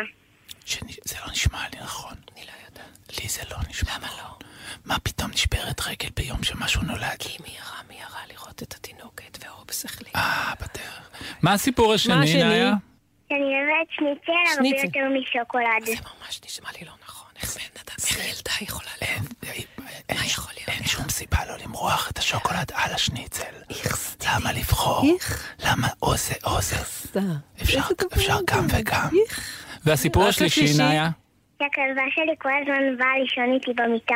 [1.06, 2.14] זה לא נשמע לי נכון.
[2.34, 3.22] אני לא יודעת.
[3.22, 4.48] לי זה לא נשמע למה לא?
[4.86, 7.16] מה פתאום נשברת רגל ביום שמשהו נולד?
[7.20, 10.16] כי מיהרה מיהרה לראות את התינוקת ואופס החליט.
[10.16, 11.10] אה, בדרך.
[11.42, 12.44] מה הסיפור השני, השני?
[12.44, 12.74] נאיה?
[13.32, 14.70] אוהבת שניצל הרבה.
[14.84, 15.86] יותר משוקולד.
[15.86, 17.28] זה ממש נשמע לי לא נכון.
[17.42, 17.58] איך
[18.26, 20.70] ילדה יכולה אין, יכול להיות?
[20.70, 23.44] אין שום סיבה לא למרוח את השוקולד על השניצל.
[24.28, 25.06] למה לבחור?
[25.14, 25.54] איך?
[25.66, 26.76] למה או זה או זה?
[28.16, 28.66] אפשר גם?
[28.70, 29.08] וגם.
[29.26, 29.40] איך?
[29.86, 30.78] והסיפור השלישי?
[30.78, 31.10] נאיה?
[31.60, 34.16] שהכלבה שלי כל הזמן באה לישון איתי במיטה.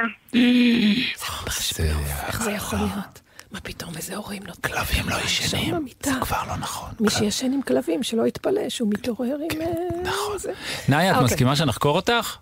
[1.74, 1.84] זה-
[2.28, 3.22] איך זה יכול להיות?
[3.54, 4.76] מה פתאום איזה הורים נותנים?
[4.76, 5.86] כלבים לא לישון ישנים.
[6.04, 6.90] זה כבר לא נכון.
[7.00, 9.62] מי כל- שישן עם כלבים, שלא יתפלא שהוא מתעורר עם...
[9.62, 9.68] אה,
[10.04, 10.38] נכון.
[10.38, 10.52] זה.
[10.90, 11.26] נאיה, את אוקיי.
[11.26, 12.38] מסכימה שנחקור אותך?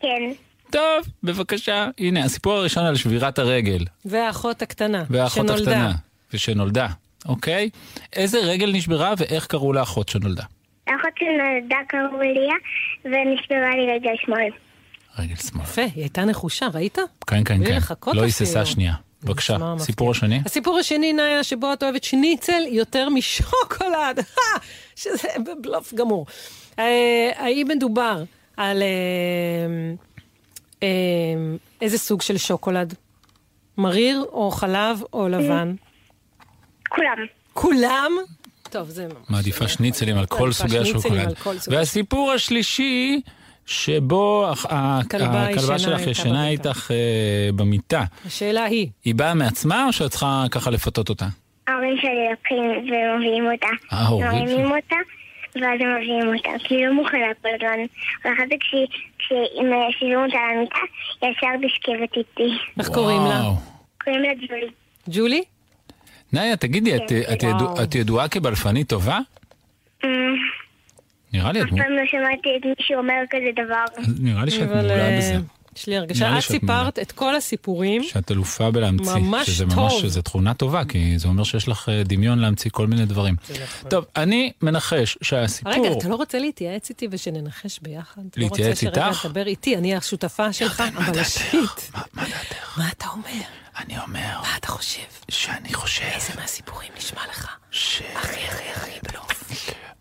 [0.00, 0.32] כן.
[0.70, 1.88] טוב, בבקשה.
[1.98, 3.84] הנה, הסיפור הראשון על שבירת הרגל.
[4.04, 5.70] והאחות הקטנה, והאחות שנולדה.
[5.70, 5.92] הקטנה.
[6.32, 6.86] ושנולדה,
[7.26, 7.70] אוקיי?
[8.12, 10.44] איזה רגל נשברה ואיך קראו לאחות שנולדה?
[10.86, 12.54] האחות שלי נולדה קראו ליה,
[13.04, 14.50] ונשברה לי רגל שמאל.
[15.18, 15.62] רגל שמאל.
[15.62, 16.98] יפה, היא הייתה נחושה, ראית?
[17.26, 17.78] כן, כן, כן.
[18.14, 18.22] לא.
[18.22, 18.94] היססה שנייה.
[19.24, 19.56] בבקשה.
[19.78, 20.40] סיפור השני?
[20.46, 24.20] הסיפור השני, נאיה, שבו את אוהבת שניצל יותר משוקולד,
[25.00, 25.28] שזה
[25.60, 26.26] בלוף גמור.
[26.78, 28.22] אה, האם מדובר
[28.56, 28.88] על אה,
[30.82, 30.88] אה,
[31.80, 32.94] איזה סוג של שוקולד?
[33.78, 35.74] מריר או חלב או לבן?
[36.88, 37.16] כולם.
[37.52, 38.12] כולם?
[38.70, 39.30] טוב, זה ממש...
[39.30, 41.34] מעדיפה שניצלים על כל סוגי השוקולד.
[41.66, 43.20] והסיפור השלישי,
[43.70, 45.46] שבו הכלבה
[45.78, 46.48] שלך ישנה.
[46.48, 46.96] איתך אה,
[47.56, 48.04] במיטה.
[48.26, 51.26] השאלה היא, היא באה מעצמה או שאת צריכה ככה לפתות אותה?
[51.68, 53.66] ההורים שלי לוקחים ומביאים אותה.
[53.90, 54.96] ההורים מרימים אותה,
[55.54, 56.50] ואז הם מביאים אותה.
[56.64, 57.78] כי היא לא מוכנה כל הזמן.
[58.24, 58.66] ואחר כך
[59.54, 60.76] משיבים אותה למיטה,
[61.22, 62.56] היא ישר נשכבת איתי.
[62.78, 63.42] איך קוראים לה?
[64.04, 64.66] קוראים לה ג'ולי.
[65.08, 65.42] ג'ולי?
[66.32, 67.50] נאיה, תגידי, את- כן.
[67.82, 69.18] את ידועה כבלפנית טובה?
[71.32, 74.12] נראה לי, את אף פעם לא שמעתי את מישהו אומר כזה דבר.
[74.20, 75.36] נראה לי שאת אבל מעולה אה, בזה.
[75.76, 78.02] יש לי הרגשה, את סיפרת את כל הסיפורים.
[78.02, 79.14] שאת אלופה בלהמציא.
[79.14, 79.74] ממש שזה טוב.
[79.78, 83.36] ממש, זו תכונה טובה, כי זה אומר שיש לך אה, דמיון להמציא כל מיני דברים.
[83.88, 85.72] טוב, אני מנחש שהסיפור...
[85.72, 88.22] רגע, אתה לא רוצה להתייעץ איתי ושננחש ביחד?
[88.30, 89.26] אתה לא להתייעץ רוצה שרגע איתך?
[89.26, 91.90] תדבר איתי, אני השותפה שלך, מה הבלשית.
[92.14, 92.78] מה דעתך?
[92.78, 93.44] מה אתה אומר?
[93.78, 95.02] אני אומר מה אתה חושב?
[95.28, 97.56] שאני חושב איזה מהסיפורים נשמע לך?
[97.70, 98.02] ש...
[98.14, 99.39] הכי הכי הכי בלוף.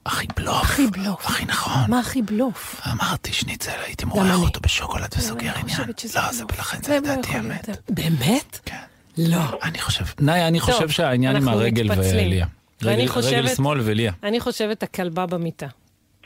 [0.05, 0.62] הכי בלוף.
[0.63, 1.25] הכי בלוף.
[1.25, 1.81] הכי נכון.
[1.88, 2.81] מה הכי בלוף?
[2.91, 4.35] אמרתי שניצל, הייתי מורח.
[4.35, 5.79] אותו בשוקולד וסוגר עניין.
[6.15, 6.59] לא, זה בלוף.
[6.59, 7.69] לכן זה לא לדעתי יכול אמת.
[7.89, 8.59] באמת?
[8.65, 8.75] כן.
[9.17, 9.38] לא.
[9.63, 11.89] אני חושב, נאיה, אני חושב שהעניין עם הרגל.
[11.97, 12.45] וליה.
[12.81, 14.12] ואני רגל- שמאל וליה.
[14.23, 15.67] אני חושבת הכלבה במיטה.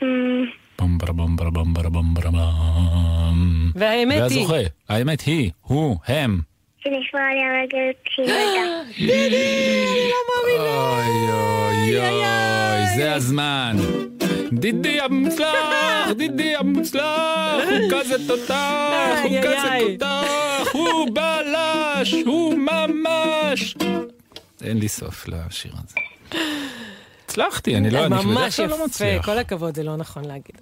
[0.02, 0.06] אמ.
[3.74, 4.40] והאמת היא...
[4.40, 4.56] והזוכה,
[4.88, 6.40] האמת היא, הוא, הם.
[6.86, 8.26] הרגל כשהיא
[10.26, 10.64] נולדה.
[10.64, 13.76] אוי אוי אוי, זה הזמן.
[14.52, 19.78] דידי המוצלח, דידי המוצלח, הוא כזה תותח, הוא כזה.
[19.80, 23.76] תותח, הוא בלש, הוא ממש.
[24.62, 26.03] אין לי סוף לשיר הזה.
[27.38, 29.24] הצלחתי, אני לא, אני בדרך ממש כלל לא יפה, מצליח.
[29.26, 30.60] כל הכבוד, זה לא נכון להגיד.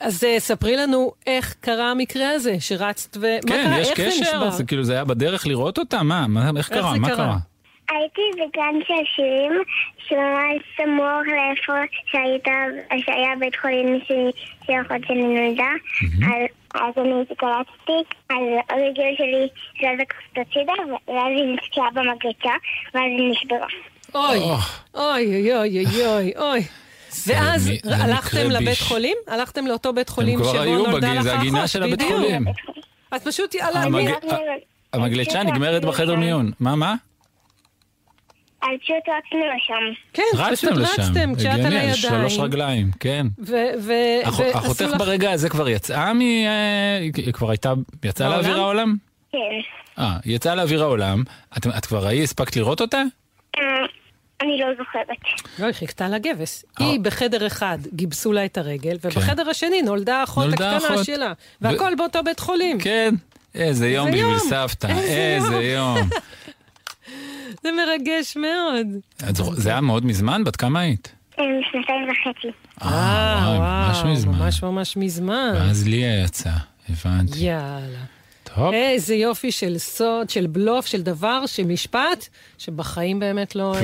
[0.00, 3.20] אז אה, ספרי לנו איך קרה המקרה הזה, שרצת ו...
[3.20, 3.80] מה כן, קרה?
[3.80, 4.50] יש קשר, נשבר?
[4.50, 6.02] זה כאילו זה היה בדרך לראות אותה?
[6.02, 6.92] מה, מה- איך איך קרה?
[6.98, 7.16] מה קרה?
[7.16, 7.36] קרה?
[7.90, 9.52] הייתי בגן של שירים,
[10.08, 11.72] שממש סמוך לאיפה
[12.06, 12.44] שהיית,
[13.06, 14.30] שהיה בית חולים שלי,
[14.66, 15.70] של אחות שלי נולדה.
[16.24, 17.92] אז- אז אני קלטתי
[18.28, 18.36] על
[18.70, 20.72] הרגל שלי, זזה קפצת הצידה,
[21.08, 22.54] ואז היא נתקעה במגלצה,
[22.94, 23.66] ואז היא נשברה.
[24.14, 24.84] אוי, אוח.
[24.94, 26.62] אוי, אוי, אוי, אוי, אוי.
[27.26, 28.78] ואז מי- הלכתם לבית.
[28.80, 29.16] חולים?
[29.28, 32.12] הלכתם לאותו בית חולים שבו נולדה לך זה הגינה אחות, של הבית בדיוק.
[32.12, 32.44] חולים.
[33.16, 34.08] את פשוט, יאללה, אני...
[34.12, 34.24] רק-
[34.92, 36.50] המגלצ'ה נגמרת בחדר מיון.
[36.60, 36.94] מה, מה?
[38.62, 40.00] אז פשוט רצנו לשם.
[40.12, 41.02] כן, רצתם פשוט לשם.
[41.02, 42.44] רצתם כשאת על הגיוני, שלוש הידיים.
[42.44, 43.26] רגליים, כן.
[44.54, 46.20] אחותך ברגע הזה כבר יצאה מ...
[46.20, 47.72] אה, היא כבר הייתה...
[48.04, 48.28] יצאה?
[48.28, 48.94] לאוויר העולם?
[49.32, 49.38] כן.
[49.98, 51.22] אה, היא יצאה לאוויר העולם.
[51.58, 53.02] את את כבר ראי, הספקת לראות אותה?
[54.42, 55.08] אני לא זוכרת.
[55.58, 56.64] לא, היא חיכתה לגבס.
[56.80, 56.86] אה.
[56.86, 61.04] היא בחדר אחד גיבסו לה את הרגל, ובחדר השני נולדה האחות הקטנה אחות.
[61.04, 61.32] שלה.
[61.60, 62.80] והכל באותו בית חולים.
[62.80, 63.14] כן.
[63.54, 64.38] איזה יום בשביל יום.
[64.38, 65.98] סבתא, איזה יום.
[67.62, 68.86] זה מרגש מאוד.
[69.56, 70.44] זה היה מאוד מזמן?
[70.44, 71.12] בת כמה היית?
[71.38, 72.48] אה, שנתיים וחצי.
[72.82, 72.88] אה,
[73.46, 74.38] וואי, ממש מזמן.
[74.38, 75.52] ממש ממש מזמן.
[75.54, 76.56] ואז ליה יצאה,
[76.88, 77.38] הבנתי.
[77.38, 77.98] יאללה.
[78.54, 78.72] טוב.
[78.74, 82.28] איזה יופי של סוד, של בלוף, של דבר, של משפט,
[82.58, 83.74] שבחיים באמת לא.
[83.74, 83.80] אה,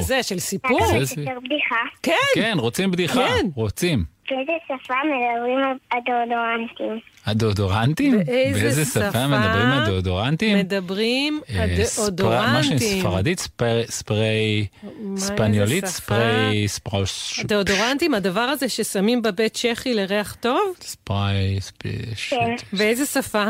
[0.00, 0.86] זה, של סיפור.
[0.86, 1.76] זה- לספר בדיחה.
[2.02, 2.12] כן.
[2.34, 3.14] כן, רוצים בדיחה?
[3.28, 3.46] כן.
[3.54, 4.04] רוצים.
[4.30, 5.58] באיזה שפה מדברים
[5.92, 7.00] הדאודורנטים?
[7.26, 8.18] הדאודורנטים?
[8.26, 10.58] באיזה שפה מדברים הדאודורנטים?
[10.58, 11.62] מדברים אה, מה
[12.06, 12.78] הדאודורנטים.
[12.78, 13.48] שספרדית?
[13.60, 15.84] מה, ספניולית?
[15.84, 16.04] איזה שפה?
[16.04, 17.40] ספריי ספרוש...
[17.44, 20.60] דאודורנטים, הדבר הזה ששמים בבית שחי לריח טוב?
[20.80, 22.34] ספריי ספש...
[22.34, 22.54] כן.
[22.72, 23.44] באיזה שפה?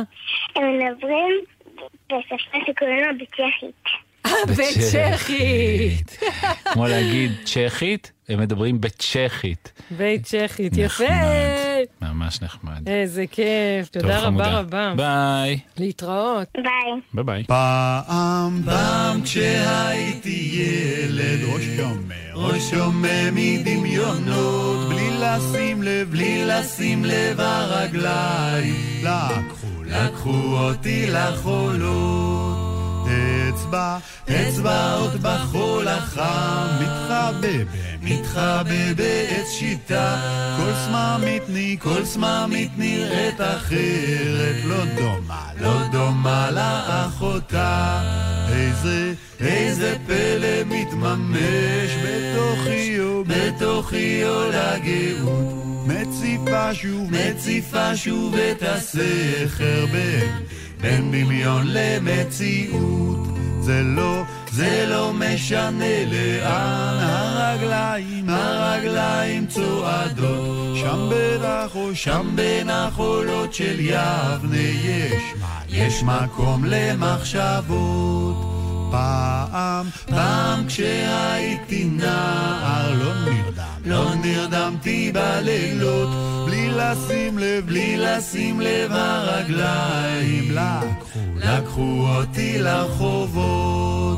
[0.57, 1.33] הם מדברים
[2.07, 4.09] בשפה שקוראים לה בצ'כית.
[4.49, 6.18] בצ'כית.
[6.73, 9.73] כמו להגיד צ'כית, הם מדברים בצ'כית.
[9.91, 11.05] בית צ'כית, יפה.
[11.05, 11.85] נחמד.
[12.03, 12.89] ממש נחמד.
[12.89, 14.18] איזה כיף, תודה.
[14.18, 14.93] רבה רבה.
[14.97, 15.59] ביי.
[15.77, 16.49] להתראות.
[16.55, 17.01] ביי.
[17.14, 17.45] ביי ביי.
[17.45, 27.41] פעם, פעם כשהייתי ילד, או שומע, או שומע מדמיונות, בלי לשים לב, בלי לשים לב
[27.41, 32.59] הרגליים, לקחו, לקחו אותי לחולות.
[33.48, 33.98] אצבע,
[34.28, 40.16] אצבעות בחול החם, מתחבא, מתחבא בעץ שיטה,
[40.56, 48.02] כל סממיתני, כל סממית נראית אחרת, לא דומה, לא דומה לאחותה.
[48.52, 55.61] איזה, איזה פלא מתממש בתוכי, בתוכי עול הגאות.
[55.86, 60.44] מציפה שוב, מציפה שוב את הסכר בין,
[60.81, 63.28] בין דמיון למציאות.
[63.61, 64.22] זה לא,
[64.53, 70.76] זה לא משנה לאן הרגליים, הרגליים צועדות.
[70.76, 75.22] שם בין החול, שם בין החולות של יבנה יש,
[75.68, 78.51] יש מקום למחשבות.
[78.91, 83.49] פעם, פעם כשהייתי נער לא נרדם,
[83.85, 86.09] לא נרדמתי בלילות,
[86.47, 94.09] בלי לשים לב, בלי לשים לב הרגליים לקחו, לקחו אותי לרחובות.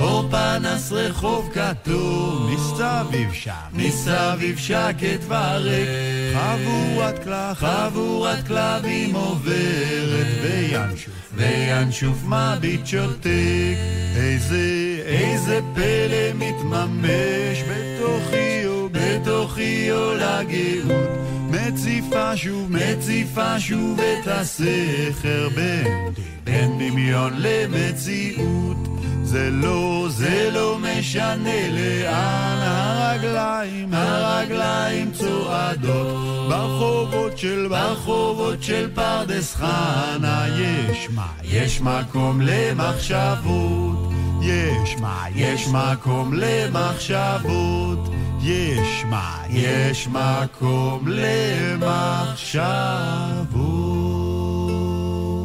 [0.00, 5.88] אור פנס רחוב כתום, מסביב שם, מסביב שקט וריק,
[6.34, 10.26] חבורת כלה, חבורת כלבים עוברת.
[10.42, 13.76] וינשוף, וינשוף מביט שותק,
[14.16, 17.58] איזה, איזה פלא מתממש.
[17.68, 21.08] בתוכי, או בתוכי עולה גאות,
[21.50, 25.48] מציפה שוב, מציפה שוב את הסכר.
[25.54, 26.12] בין,
[26.44, 28.76] בין דמיון למציאות.
[29.22, 36.48] זה לא, זה לא משנה לאן הרגליים, הרגליים צועדות.
[36.48, 44.12] ברחובות של, ברחובות של פרדס חנה יש מה, יש מקום למחשבות.
[44.42, 48.08] יש מה, יש מקום למחשבות.
[48.42, 52.74] יש מה, יש מקום למחשבות.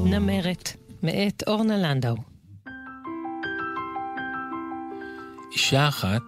[0.05, 0.73] נמרת,
[1.03, 2.15] מאת אורנה לנדאו.
[5.51, 6.21] אישה אחת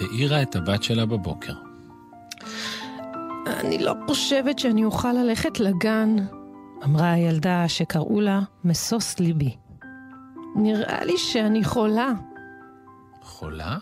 [0.00, 1.52] העירה את הבת שלה בבוקר.
[3.46, 6.16] אני לא חושבת שאני אוכל ללכת לגן,
[6.84, 9.56] אמרה הילדה שקראו לה משוש ליבי.
[10.56, 12.12] נראה לי שאני חולה.
[13.22, 13.78] חולה?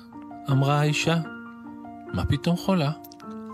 [0.51, 1.16] אמרה האישה.
[2.14, 2.91] מה פתאום חולה?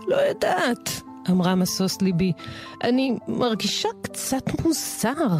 [0.07, 2.33] לא יודעת, אמרה משוש ליבי.
[2.83, 5.37] אני מרגישה קצת מוזר.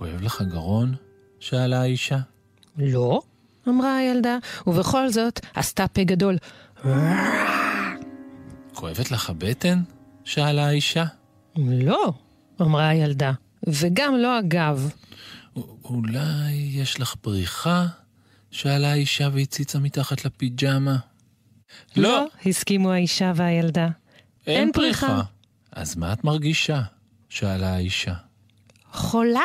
[0.00, 0.94] כואב לך גרון?
[1.40, 2.18] שאלה האישה.
[2.76, 3.22] לא,
[3.68, 6.36] אמרה הילדה, ובכל זאת עשתה פה גדול.
[8.74, 9.82] כואבת לך הבטן?
[10.24, 11.04] שאלה האישה.
[11.56, 12.12] לא,
[12.60, 13.32] אמרה הילדה,
[13.66, 14.90] וגם לא הגב.
[15.84, 17.86] אולי יש לך בריחה?
[18.50, 20.96] שאלה האישה והציצה מתחת לפיג'מה.
[21.96, 23.88] לא, הסכימו האישה והילדה.
[24.46, 25.22] אין פריחה.
[25.72, 26.82] אז מה את מרגישה?
[27.28, 28.14] שאלה האישה.
[28.92, 29.40] חולה,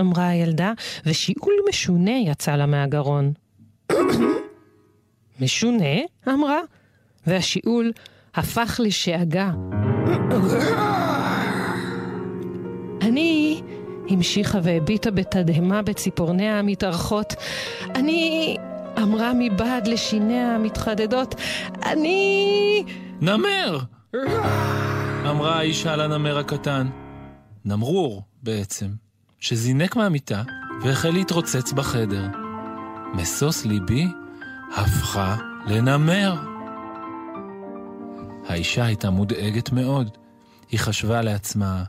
[0.00, 0.72] אמרה הילדה,
[1.06, 3.32] ושיעול משונה יצא לה מהגרון.
[5.40, 5.94] משונה?
[6.28, 6.58] אמרה,
[7.26, 7.92] והשיעול
[8.34, 9.50] הפך לשאגה.
[13.02, 13.62] אני,
[14.08, 17.34] המשיכה והביטה בתדהמה בציפורניה המתארכות,
[17.94, 18.56] אני,
[19.02, 21.34] אמרה מבעד לשיניה המתחדדות,
[21.82, 22.84] אני...
[23.20, 23.78] נמר!
[25.30, 26.86] אמרה האישה לנמר הקטן.
[27.64, 28.86] נמרור, בעצם,
[29.40, 30.42] שזינק מהמיטה
[30.82, 32.26] והחל להתרוצץ בחדר.
[33.14, 34.06] משוש ליבי
[34.76, 36.36] הפכה לנמר.
[38.48, 40.10] האישה הייתה מודאגת מאוד.
[40.70, 41.84] היא חשבה לעצמה,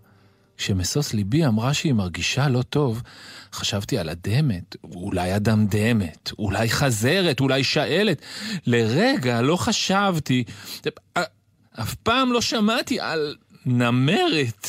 [0.58, 3.02] כשמשוש ליבי אמרה שהיא מרגישה לא טוב,
[3.54, 8.22] חשבתי על אדמת, אולי אדם דמת, אולי חזרת, אולי שאלת.
[8.68, 10.44] לרגע לא חשבתי,
[11.82, 13.36] אף פעם לא שמעתי על
[13.66, 14.68] נמרת.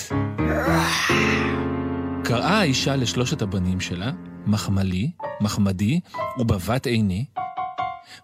[2.28, 4.10] קראה האישה לשלושת הבנים שלה,
[4.46, 5.10] מחמלי,
[5.40, 6.00] מחמדי
[6.38, 7.24] ובבת עיני,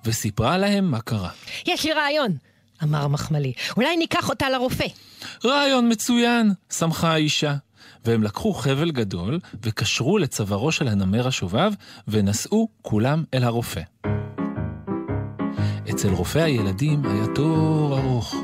[0.05, 1.30] וסיפרה להם מה קרה.
[1.66, 2.36] יש לי רעיון,
[2.82, 3.53] אמר מחמלי.
[3.76, 4.86] אולי ניקח אותה לרופא.
[5.44, 7.55] רעיון מצוין, שמחה האישה.
[8.05, 11.72] והם לקחו חבל גדול וקשרו לצווארו של הנמר השובב
[12.09, 13.80] ונסעו כולם אל הרופא.
[15.93, 18.34] אצל רופא הילדים היה תור ארוך,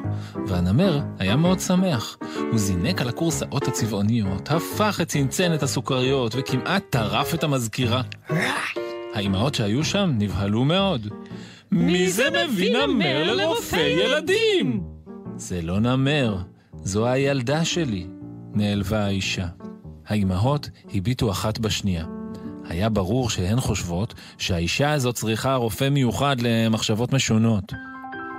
[0.46, 2.18] והנמר היה מאוד שמח.
[2.50, 8.02] הוא זינק על הכורסאות הצבעוניות, הפך את צנצנת הסוכריות וכמעט טרף את המזכירה.
[9.14, 11.08] האימהות שהיו שם נבהלו מאוד.
[11.72, 14.80] מי זה מביא נמר לרופא ילדים?
[15.36, 16.36] זה לא נמר,
[16.84, 18.06] זו הילדה שלי,
[18.54, 19.46] נעלבה האישה.
[20.06, 22.17] האימהות הביטו אחת בשנייה.
[22.68, 27.72] היה ברור שהן חושבות שהאישה הזאת צריכה רופא מיוחד למחשבות משונות.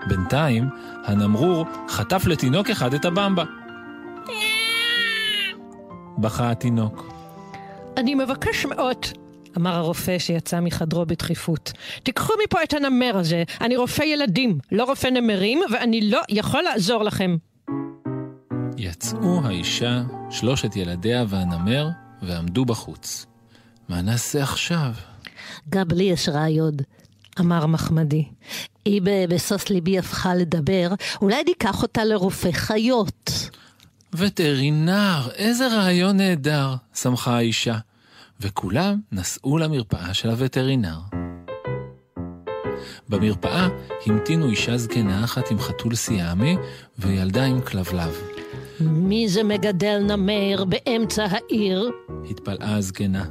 [0.07, 0.69] בינתיים,
[1.05, 3.43] הנמרור חטף לתינוק אחד את הבמבה.
[6.17, 7.13] בכה התינוק.
[7.97, 8.97] אני מבקש מאוד,
[9.57, 11.71] אמר הרופא שיצא מחדרו בדחיפות.
[12.03, 17.03] תיקחו מפה את הנמר הזה, אני רופא ילדים, לא רופא נמרים, ואני לא יכול לעזור
[17.03, 17.37] לכם.
[18.77, 21.87] יצאו האישה, שלושת ילדיה והנמר,
[22.21, 23.28] ועמדו בחוץ.
[23.89, 24.91] מה נעשה עכשיו?
[25.69, 26.73] גם לי יש רעיון,
[27.39, 28.25] אמר מחמדי.
[28.87, 30.89] אם אה, בסוס ליבי הפכה לדבר,
[31.21, 33.49] אולי ניקח אותה לרופא חיות.
[34.13, 37.77] וטרינר, איזה רעיון נהדר, שמחה האישה.
[38.39, 40.99] וכולם נסעו למרפאה של הווטרינר.
[43.09, 43.67] במרפאה
[44.05, 46.57] המתינו אישה זקנה אחת עם חתול סיאמי
[46.99, 48.21] וילדה עם כלבלב.
[48.79, 51.91] מי זה מגדל נמר באמצע העיר?
[52.29, 53.25] התפלאה הזקנה.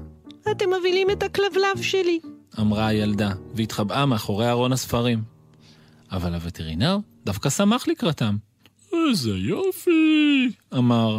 [0.51, 2.20] אתם מבהילים את הכלבלב שלי.
[2.61, 5.22] אמרה הילדה, והתחבאה מאחורי ארון הספרים.
[6.12, 8.36] אבל הווטרינר דווקא שמח לקראתם.
[8.93, 11.18] איזה יופי, אמר.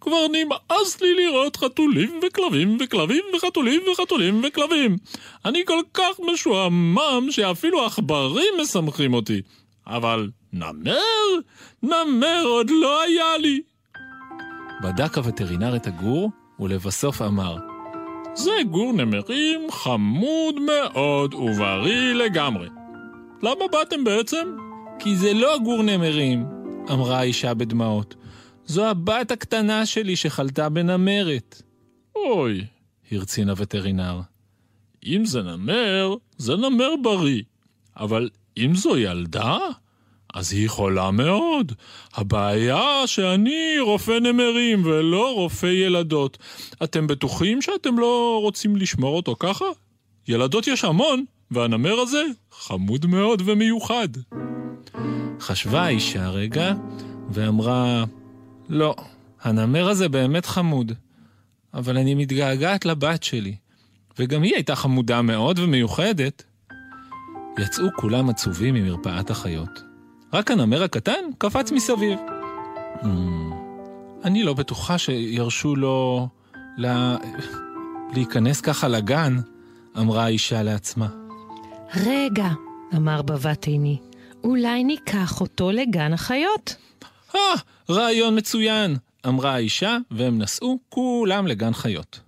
[0.00, 4.96] כבר נמאס לי לראות חתולים וכלבים וכלבים וחתולים וחתולים וכלבים.
[5.44, 9.42] אני כל כך משועמם שאפילו עכברים משמחים אותי.
[9.86, 11.00] אבל נמר?
[11.82, 13.60] נמר עוד לא היה לי.
[14.82, 16.30] בדק הווטרינר את הגור,
[16.60, 17.56] ולבסוף אמר,
[18.34, 22.68] זה גור נמרים חמוד מאוד ובריא לגמרי.
[23.42, 24.56] למה באתם בעצם?
[24.98, 26.46] כי זה לא גור נמרים,
[26.90, 28.14] אמרה האישה בדמעות.
[28.66, 31.62] זו הבת הקטנה שלי שחלתה בנמרת.
[32.16, 32.64] אוי,
[33.12, 34.20] הרצין הווטרינר.
[35.06, 37.42] אם זה נמר, זה נמר בריא.
[37.96, 39.58] אבל אם זו ילדה,
[40.34, 41.72] אז היא חולה מאוד.
[42.14, 46.38] הבעיה שאני רופא נמרים ולא רופא ילדות.
[46.82, 49.64] אתם בטוחים שאתם לא רוצים לשמור אותו ככה?
[50.28, 52.22] ילדות יש המון, והנמר הזה
[52.52, 54.08] חמוד מאוד ומיוחד.
[55.40, 56.72] חשבה האישה רגע,
[57.30, 58.04] ואמרה,
[58.68, 58.94] לא,
[59.42, 60.92] הנמר הזה באמת חמוד,
[61.74, 63.56] אבל אני מתגעגעת לבת שלי,
[64.18, 66.44] וגם היא הייתה חמודה מאוד ומיוחדת.
[67.58, 69.89] יצאו כולם עצובים ממרפאת החיות.
[70.32, 72.18] רק הנמר הקטן קפץ מסביב.
[73.02, 73.06] "Hmm,
[74.24, 76.28] אני לא בטוחה שירשו לו
[76.76, 77.16] לה...
[78.14, 79.36] להיכנס ככה לגן,
[79.98, 81.06] אמרה האישה לעצמה.
[81.94, 82.48] רגע,
[82.96, 83.98] אמר בבת עיני,
[84.44, 86.76] אולי ניקח אותו לגן החיות.
[87.34, 87.40] אה,
[87.90, 88.96] רעיון מצוין,
[89.28, 92.20] אמרה האישה, והם נסעו כולם לגן חיות.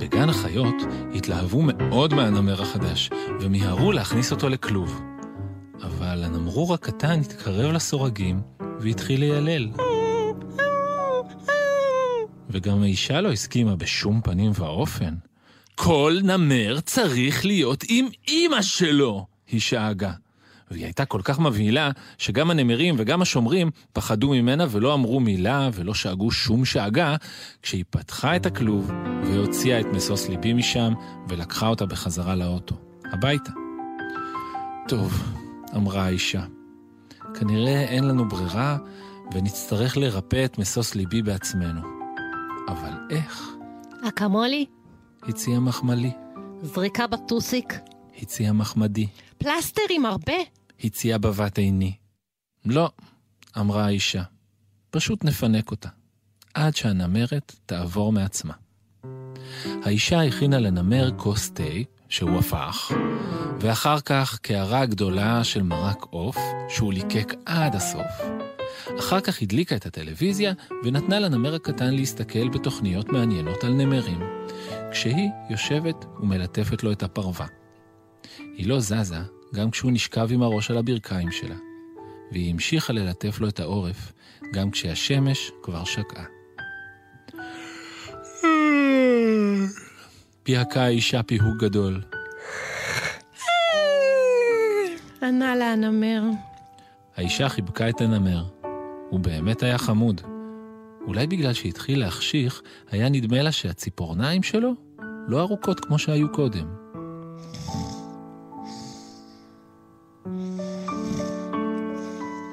[0.00, 0.74] בגן החיות
[1.14, 3.10] התלהבו מאוד מהנמר החדש,
[3.40, 5.00] ומיהרו להכניס אותו לכלוב.
[5.82, 8.40] אבל הנמרור הקטן התקרב לסורגים,
[8.80, 9.68] והתחיל ליילל.
[12.50, 15.14] וגם האישה לא הסכימה בשום פנים ואופן.
[15.74, 20.12] כל נמר צריך להיות עם אימא שלו, היא שאגה.
[20.70, 25.94] והיא הייתה כל כך מבהילה, שגם הנמרים וגם השומרים פחדו ממנה ולא אמרו מילה ולא
[25.94, 27.16] שאגו שום שאגה,
[27.62, 28.90] כשהיא פתחה את הכלוב
[29.24, 30.92] והוציאה את משוש ליבי משם
[31.28, 32.74] ולקחה אותה בחזרה לאוטו,
[33.12, 33.50] הביתה.
[34.88, 35.22] טוב,
[35.76, 36.44] אמרה האישה,
[37.34, 38.78] כנראה אין לנו ברירה
[39.34, 41.80] ונצטרך לרפא את משוש ליבי בעצמנו.
[42.68, 43.48] אבל איך?
[44.08, 44.66] אקמולי,
[45.22, 46.10] הציע מחמלי,
[46.62, 47.74] זריקה בטוסיק,
[48.22, 49.06] הציע מחמדי,
[49.38, 50.32] פלסטר עם הרבה.
[50.84, 51.92] הציע בבת עיני.
[52.64, 52.90] לא,
[53.58, 54.22] אמרה האישה,
[54.90, 55.88] פשוט נפנק אותה,
[56.54, 58.54] עד שהנמרת תעבור מעצמה.
[59.84, 61.62] האישה הכינה לנמר כוס תה,
[62.08, 62.92] שהוא הפך,
[63.60, 66.36] ואחר כך קערה גדולה של מרק עוף,
[66.68, 68.36] שהוא ליקק עד הסוף.
[68.98, 70.52] אחר כך הדליקה את הטלוויזיה
[70.84, 74.20] ונתנה לנמר הקטן להסתכל בתוכניות מעניינות על נמרים,
[74.90, 77.46] כשהיא יושבת ומלטפת לו את הפרווה.
[78.38, 79.16] היא לא זזה
[79.54, 81.56] גם כשהוא נשכב עם הראש על הברכיים שלה,
[82.32, 84.12] והיא המשיכה ללטף לו את העורף
[84.52, 86.35] גם כשהשמש כבר שקעה.
[90.46, 92.00] פיהקה האישה פיהוק גדול.
[95.22, 96.22] ענה לה הנמר.
[97.16, 98.44] האישה חיבקה את הנמר.
[99.10, 100.20] הוא באמת היה חמוד.
[101.06, 104.74] אולי בגלל שהתחיל להחשיך, היה נדמה לה שהציפורניים שלו
[105.28, 106.66] לא ארוכות כמו שהיו קודם.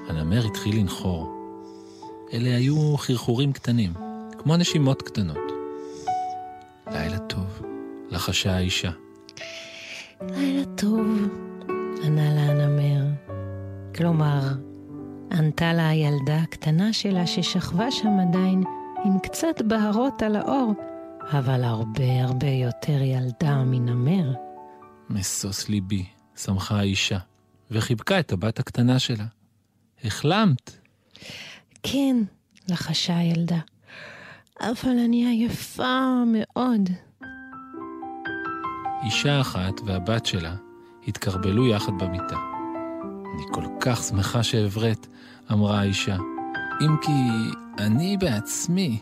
[0.10, 1.32] הנמר התחיל לנחור.
[2.34, 3.94] אלה היו חרחורים קטנים,
[4.38, 5.52] כמו נשימות קטנות.
[6.88, 7.73] לילה טוב,
[8.14, 8.92] לחשה האישה.
[10.22, 11.08] לילה טוב,
[12.04, 13.06] ענה לה הנמר.
[13.96, 14.40] כלומר,
[15.32, 18.64] ענתה לה הילדה הקטנה שלה ששכבה שם עדיין
[19.06, 20.74] עם קצת בהרות על האור,
[21.32, 24.34] אבל הרבה הרבה יותר ילדה מנמר.
[25.10, 26.06] משוש ליבי,
[26.36, 27.18] שמחה האישה,
[27.72, 29.26] וחיבקה את הבת הקטנה שלה.
[30.04, 30.72] החלמת.
[31.84, 32.18] כן,
[32.70, 33.60] לחשה הילדה,
[34.62, 36.90] אבל אני עייפה מאוד.
[39.06, 40.56] אישה אחת והבת שלה
[41.08, 42.38] התקרבלו יחד במיטה.
[43.36, 45.08] אני כל כך שמחה שהבראת,
[45.52, 46.18] אמרה האישה.
[46.82, 47.12] אם כי
[47.80, 49.02] אני בעצמי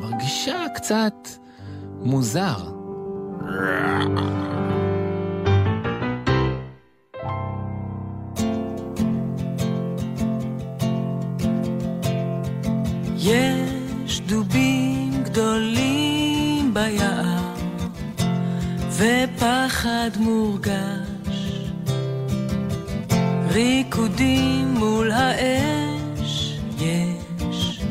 [0.00, 1.28] מרגישה קצת
[2.00, 2.56] מוזר.
[20.10, 21.70] ופחד מורגש.
[23.48, 27.82] ריקודים מול האש, יש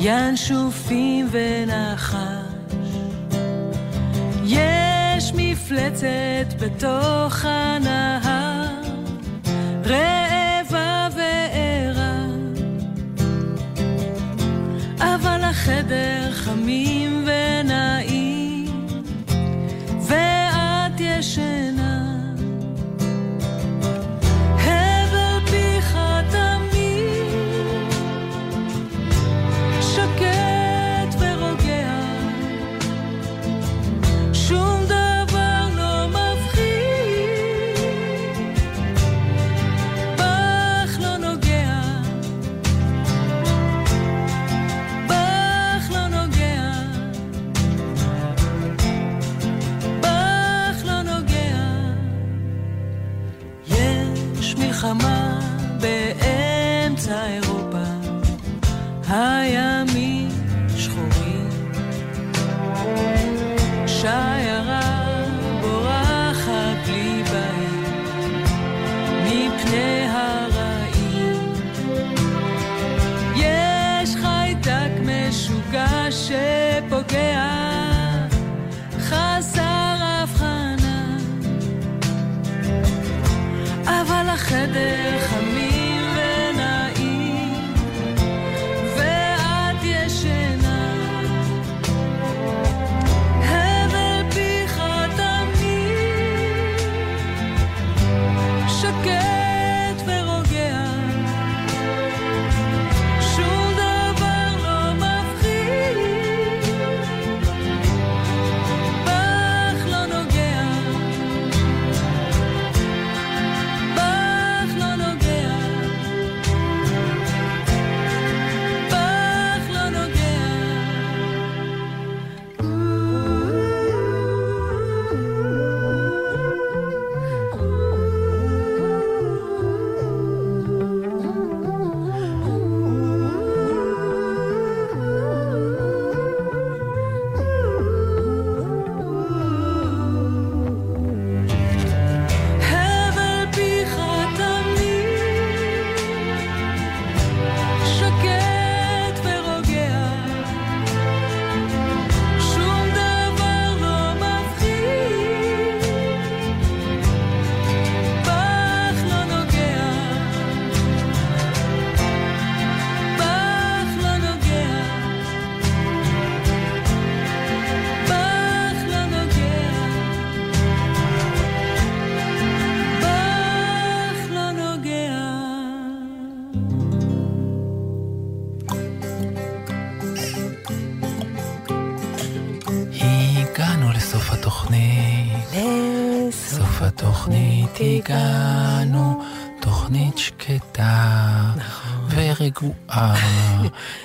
[0.00, 2.16] ינשופים ונחש.
[4.46, 5.60] יש מפ...
[5.70, 8.66] מפלצת בתוך הנהר,
[9.84, 12.24] רעבה וערה.
[14.98, 17.19] אבל החדר חמים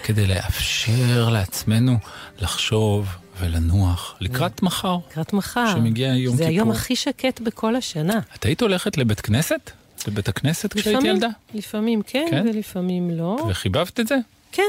[0.05, 1.97] כדי לאפשר לעצמנו
[2.39, 3.07] לחשוב
[3.39, 4.97] ולנוח לקראת מחר.
[5.11, 5.71] לקראת מחר.
[5.75, 6.55] שמגיע יום זה כיפור.
[6.55, 8.19] היום הכי שקט בכל השנה.
[8.35, 9.71] את היית הולכת לבית כנסת?
[10.07, 11.27] לבית הכנסת כשהיית ילדה?
[11.53, 12.45] לפעמים כן, כן?
[12.49, 13.37] ולפעמים לא.
[13.49, 14.17] וחיבבת את זה?
[14.51, 14.63] כן,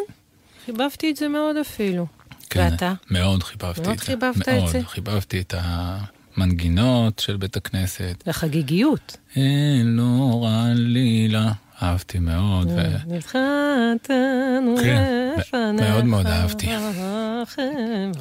[0.64, 2.06] חיבבתי את זה מאוד אפילו.
[2.50, 2.92] כן, ואתה?
[3.10, 4.04] מאוד חיבבתי מאוד את זה.
[4.04, 4.80] חיבבת את מאוד, זה?
[4.84, 8.22] חיבבתי את המנגינות של בית הכנסת.
[8.26, 9.16] לחגיגיות.
[9.36, 11.52] אלורה לילה.
[11.82, 12.68] אהבתי מאוד.
[13.06, 15.82] נבחרתנו כן, לפניך.
[15.90, 16.66] מאוד מאוד אהבתי.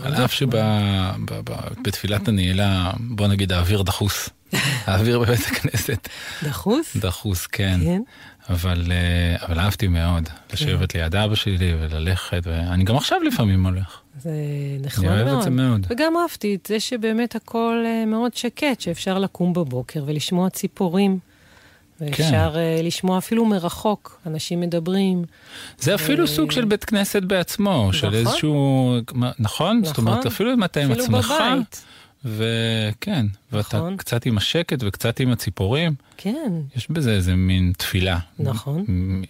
[0.04, 4.30] על אף שבתפילת הנעילה, בוא נגיד האוויר דחוס.
[4.88, 6.10] האוויר בבית הכנסת.
[6.44, 6.98] דחוס?
[6.98, 7.80] דחוס, כן.
[7.84, 8.02] כן.
[8.50, 14.00] אבל, אה, אבל אהבתי מאוד לשבת ליד אבא שלי וללכת, ואני גם עכשיו לפעמים הולך.
[14.22, 14.32] זה
[14.80, 15.28] נחמד אני מאוד.
[15.28, 15.88] אוהב את זה מאוד.
[15.90, 21.20] וגם אהבתי את זה שבאמת הכל אה, מאוד שקט, שאפשר לקום בבוקר ולשמוע ציפורים.
[22.02, 25.24] ואפשר אה, לשמוע אפילו מרחוק, אנשים מדברים.
[25.80, 28.20] זה אפילו סוג של בית כנסת בעצמו, של נכון.
[28.20, 28.96] איזשהו,
[29.40, 29.82] נכון?
[29.86, 30.32] זאת אומרת, נכון.
[30.32, 31.86] אפילו אם אתה עם עצמך, בבית.
[32.26, 33.98] וכן, ואתה נכון.
[33.98, 38.18] קצת עם השקט וקצת עם הציפורים, כן, יש בזה איזה מין תפילה.
[38.40, 38.86] נכון.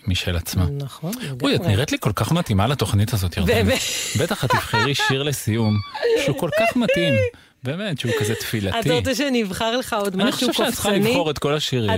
[0.08, 0.66] משל עצמה.
[0.72, 1.62] נכון, אוי, את.
[1.62, 3.54] נראית לי כל כך מתאימה לתוכנית הזאת, ירדן.
[3.54, 3.80] באמת?
[4.20, 5.78] בטח את תבחרי שיר לסיום,
[6.26, 7.14] שהוא כל כך מתאים.
[7.64, 8.80] באמת, שהוא כזה תפילתי.
[8.80, 10.66] אתה רוצה שאני אבחר לך עוד אני משהו חושב קופצני?
[10.66, 11.90] שאת צריכה לבחור את כל השירים.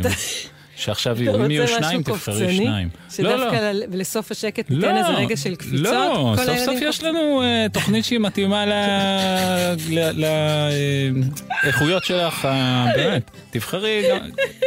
[0.77, 2.57] שעכשיו יהיו, אם יהיו שניים, תבחרי?
[2.57, 2.89] שניים.
[3.19, 3.37] לא, לא.
[3.37, 5.79] שדווקא ל- לסוף השקט לא, ניתן איזה רגע של קפיצות?
[5.81, 8.65] לא, סוף סוף יש לנו אה, תוכנית שהיא מתאימה
[11.63, 13.31] לאיכויות שלך, אה, באמת.
[13.51, 14.03] תבחרי,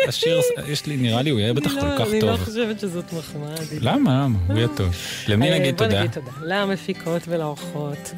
[0.08, 2.44] השיר, יש לי, נראה לי, הוא יהיה בטח אני כל לא- כך אני לא טוב.
[2.44, 3.54] חושבת שזאת מחמאה.
[3.80, 4.11] למה?
[4.24, 4.38] למה?
[4.48, 4.94] הוא יהיה טוב.
[5.28, 5.98] למי אה, נגיד בוא תודה?
[5.98, 6.30] נגיד תודה.
[6.42, 8.12] למפיקות ולאורחות.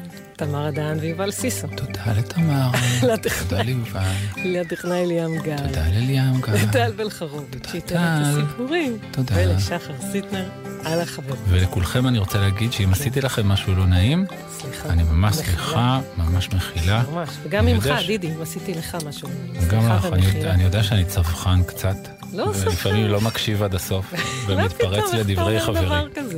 [0.45, 1.67] תמר אדן ויובל סיסו.
[1.67, 2.69] תודה לתמר,
[3.49, 4.01] תודה ליובל,
[4.45, 5.57] לטכנאי ליאם גל.
[5.67, 6.53] תודה לליאם גל.
[6.53, 8.01] לטל בן חרוביץ', שייתן את.
[8.25, 8.97] הסיפורים.
[9.11, 9.35] תודה.
[9.37, 10.49] ולשחר סיטנר
[10.85, 11.35] על החבר.
[11.49, 14.25] ולכולכם אני רוצה להגיד שאם עשיתי לכם משהו לא נעים,
[14.59, 14.89] סליחה.
[14.89, 15.35] אני ממש.
[15.35, 17.03] סליחה, ממש מחילה.
[17.11, 17.29] ממש.
[17.43, 19.29] וגם ממך, דידי, אם עשיתי לך משהו.
[19.59, 20.05] סליחה לך,
[20.45, 21.95] אני יודע- שאני צווחן קצת.
[22.33, 22.95] לא ולפעמים צווחן.
[22.97, 24.13] לא מקשיב עד הסוף,
[24.47, 25.85] ומתפרץ לדברי חברי.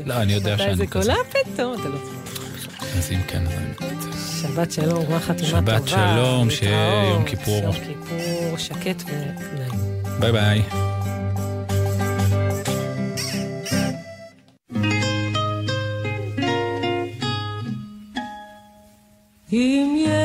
[0.05, 1.01] לא, אני יודע מתי שאני זה כזה.
[1.13, 1.15] קולה
[1.53, 1.97] פתאום, אתה לא...
[2.97, 4.11] אז אם כן, אז אני מתנצל.
[4.41, 5.77] שבת שלום, גמר חתימה טובה.
[5.77, 7.09] שבת שלום, שיהיה.
[7.09, 7.63] יום כיפור.
[7.63, 9.79] יום כיפור שקט ונעים.
[10.19, 10.61] ביי ביי.
[19.53, 20.24] אם יש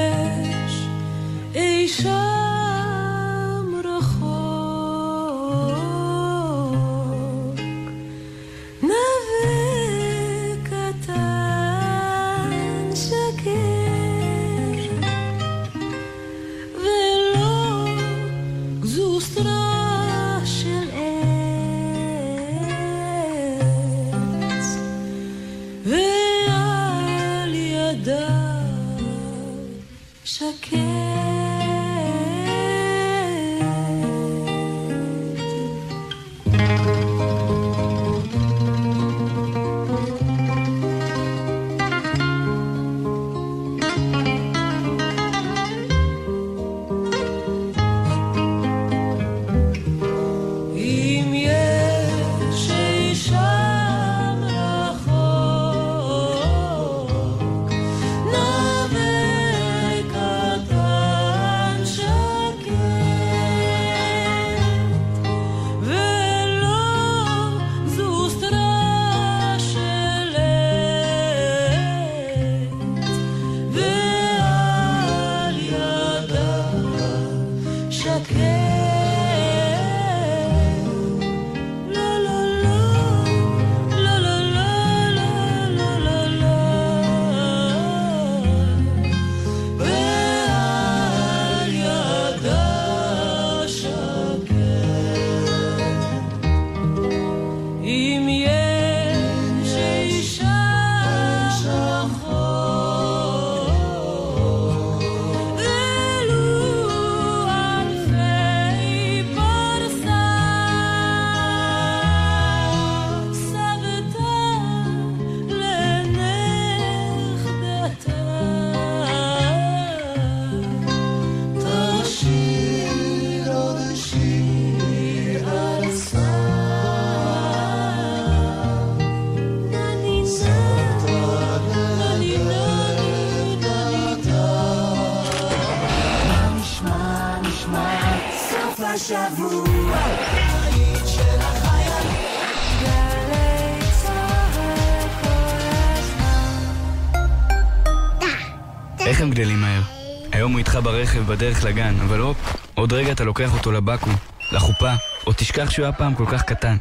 [151.01, 154.13] ברכב בדרך לגן, אבל הופ, עוד רגע אתה לוקח אותו לבקו"ם,
[154.53, 154.93] לחופה,
[155.27, 156.77] או תשכח שהוא היה פעם כל כך קטן.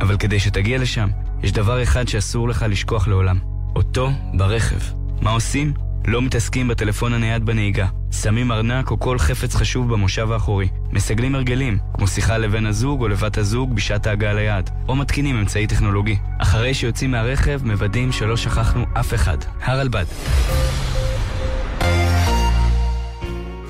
[0.00, 1.08] אבל כדי שתגיע לשם,
[1.42, 3.38] יש דבר אחד שאסור לך לשכוח לעולם.
[3.76, 4.76] אותו ברכב.
[5.20, 5.72] מה עושים?
[6.06, 7.86] לא מתעסקים בטלפון הנייד בנהיגה.
[8.22, 10.68] שמים ארנק או כל חפץ חשוב במושב האחורי.
[10.92, 14.70] מסגלים הרגלים, כמו שיחה לבן הזוג או לבת הזוג בשעת ההגעה ליעד.
[14.88, 16.16] או מתקינים אמצעי טכנולוגי.
[16.38, 19.38] אחרי שיוצאים מהרכב, מוודאים שלא שכחנו אף אחד.
[19.62, 20.04] הרלב"ד.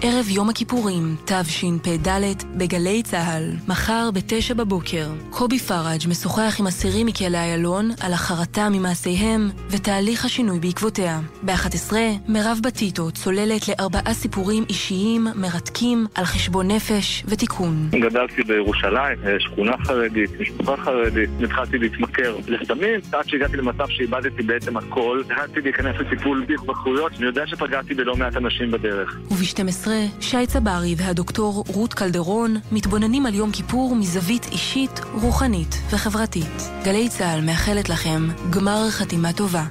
[0.03, 2.09] ערב יום הכיפורים, תשפ"ד,
[2.57, 5.07] בגלי צה"ל, מחר בתשע בבוקר.
[5.30, 11.20] קובי פראג' משוחח עם אסירים מכלא איילון על החרטה ממעשיהם ותהליך השינוי בעקבותיה.
[11.42, 11.92] ב-11,
[12.28, 17.88] מירב בטיטו צוללת לארבעה סיפורים אישיים מרתקים על חשבון נפש ותיקון.
[17.90, 24.76] גדלתי בירושלים, אה, שכונה חרדית, משפחה חרדית, התחלתי להתמכר לסמים, עד שהגעתי למצב שאיבדתי בעצם
[24.76, 29.18] הכל, החלטתי להיכנס לטיפול בהתמכרויות, אני יודע שפגעתי בלא מעט אנשים בדרך.
[29.30, 29.89] וב-12,
[30.20, 36.70] שי צברי והדוקטור רות קלדרון מתבוננים על יום כיפור מזווית אישית, רוחנית וחברתית.
[36.84, 39.64] גלי צה"ל מאחלת לכם גמר חתימה טובה.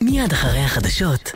[0.00, 1.30] מיד אחרי החדשות,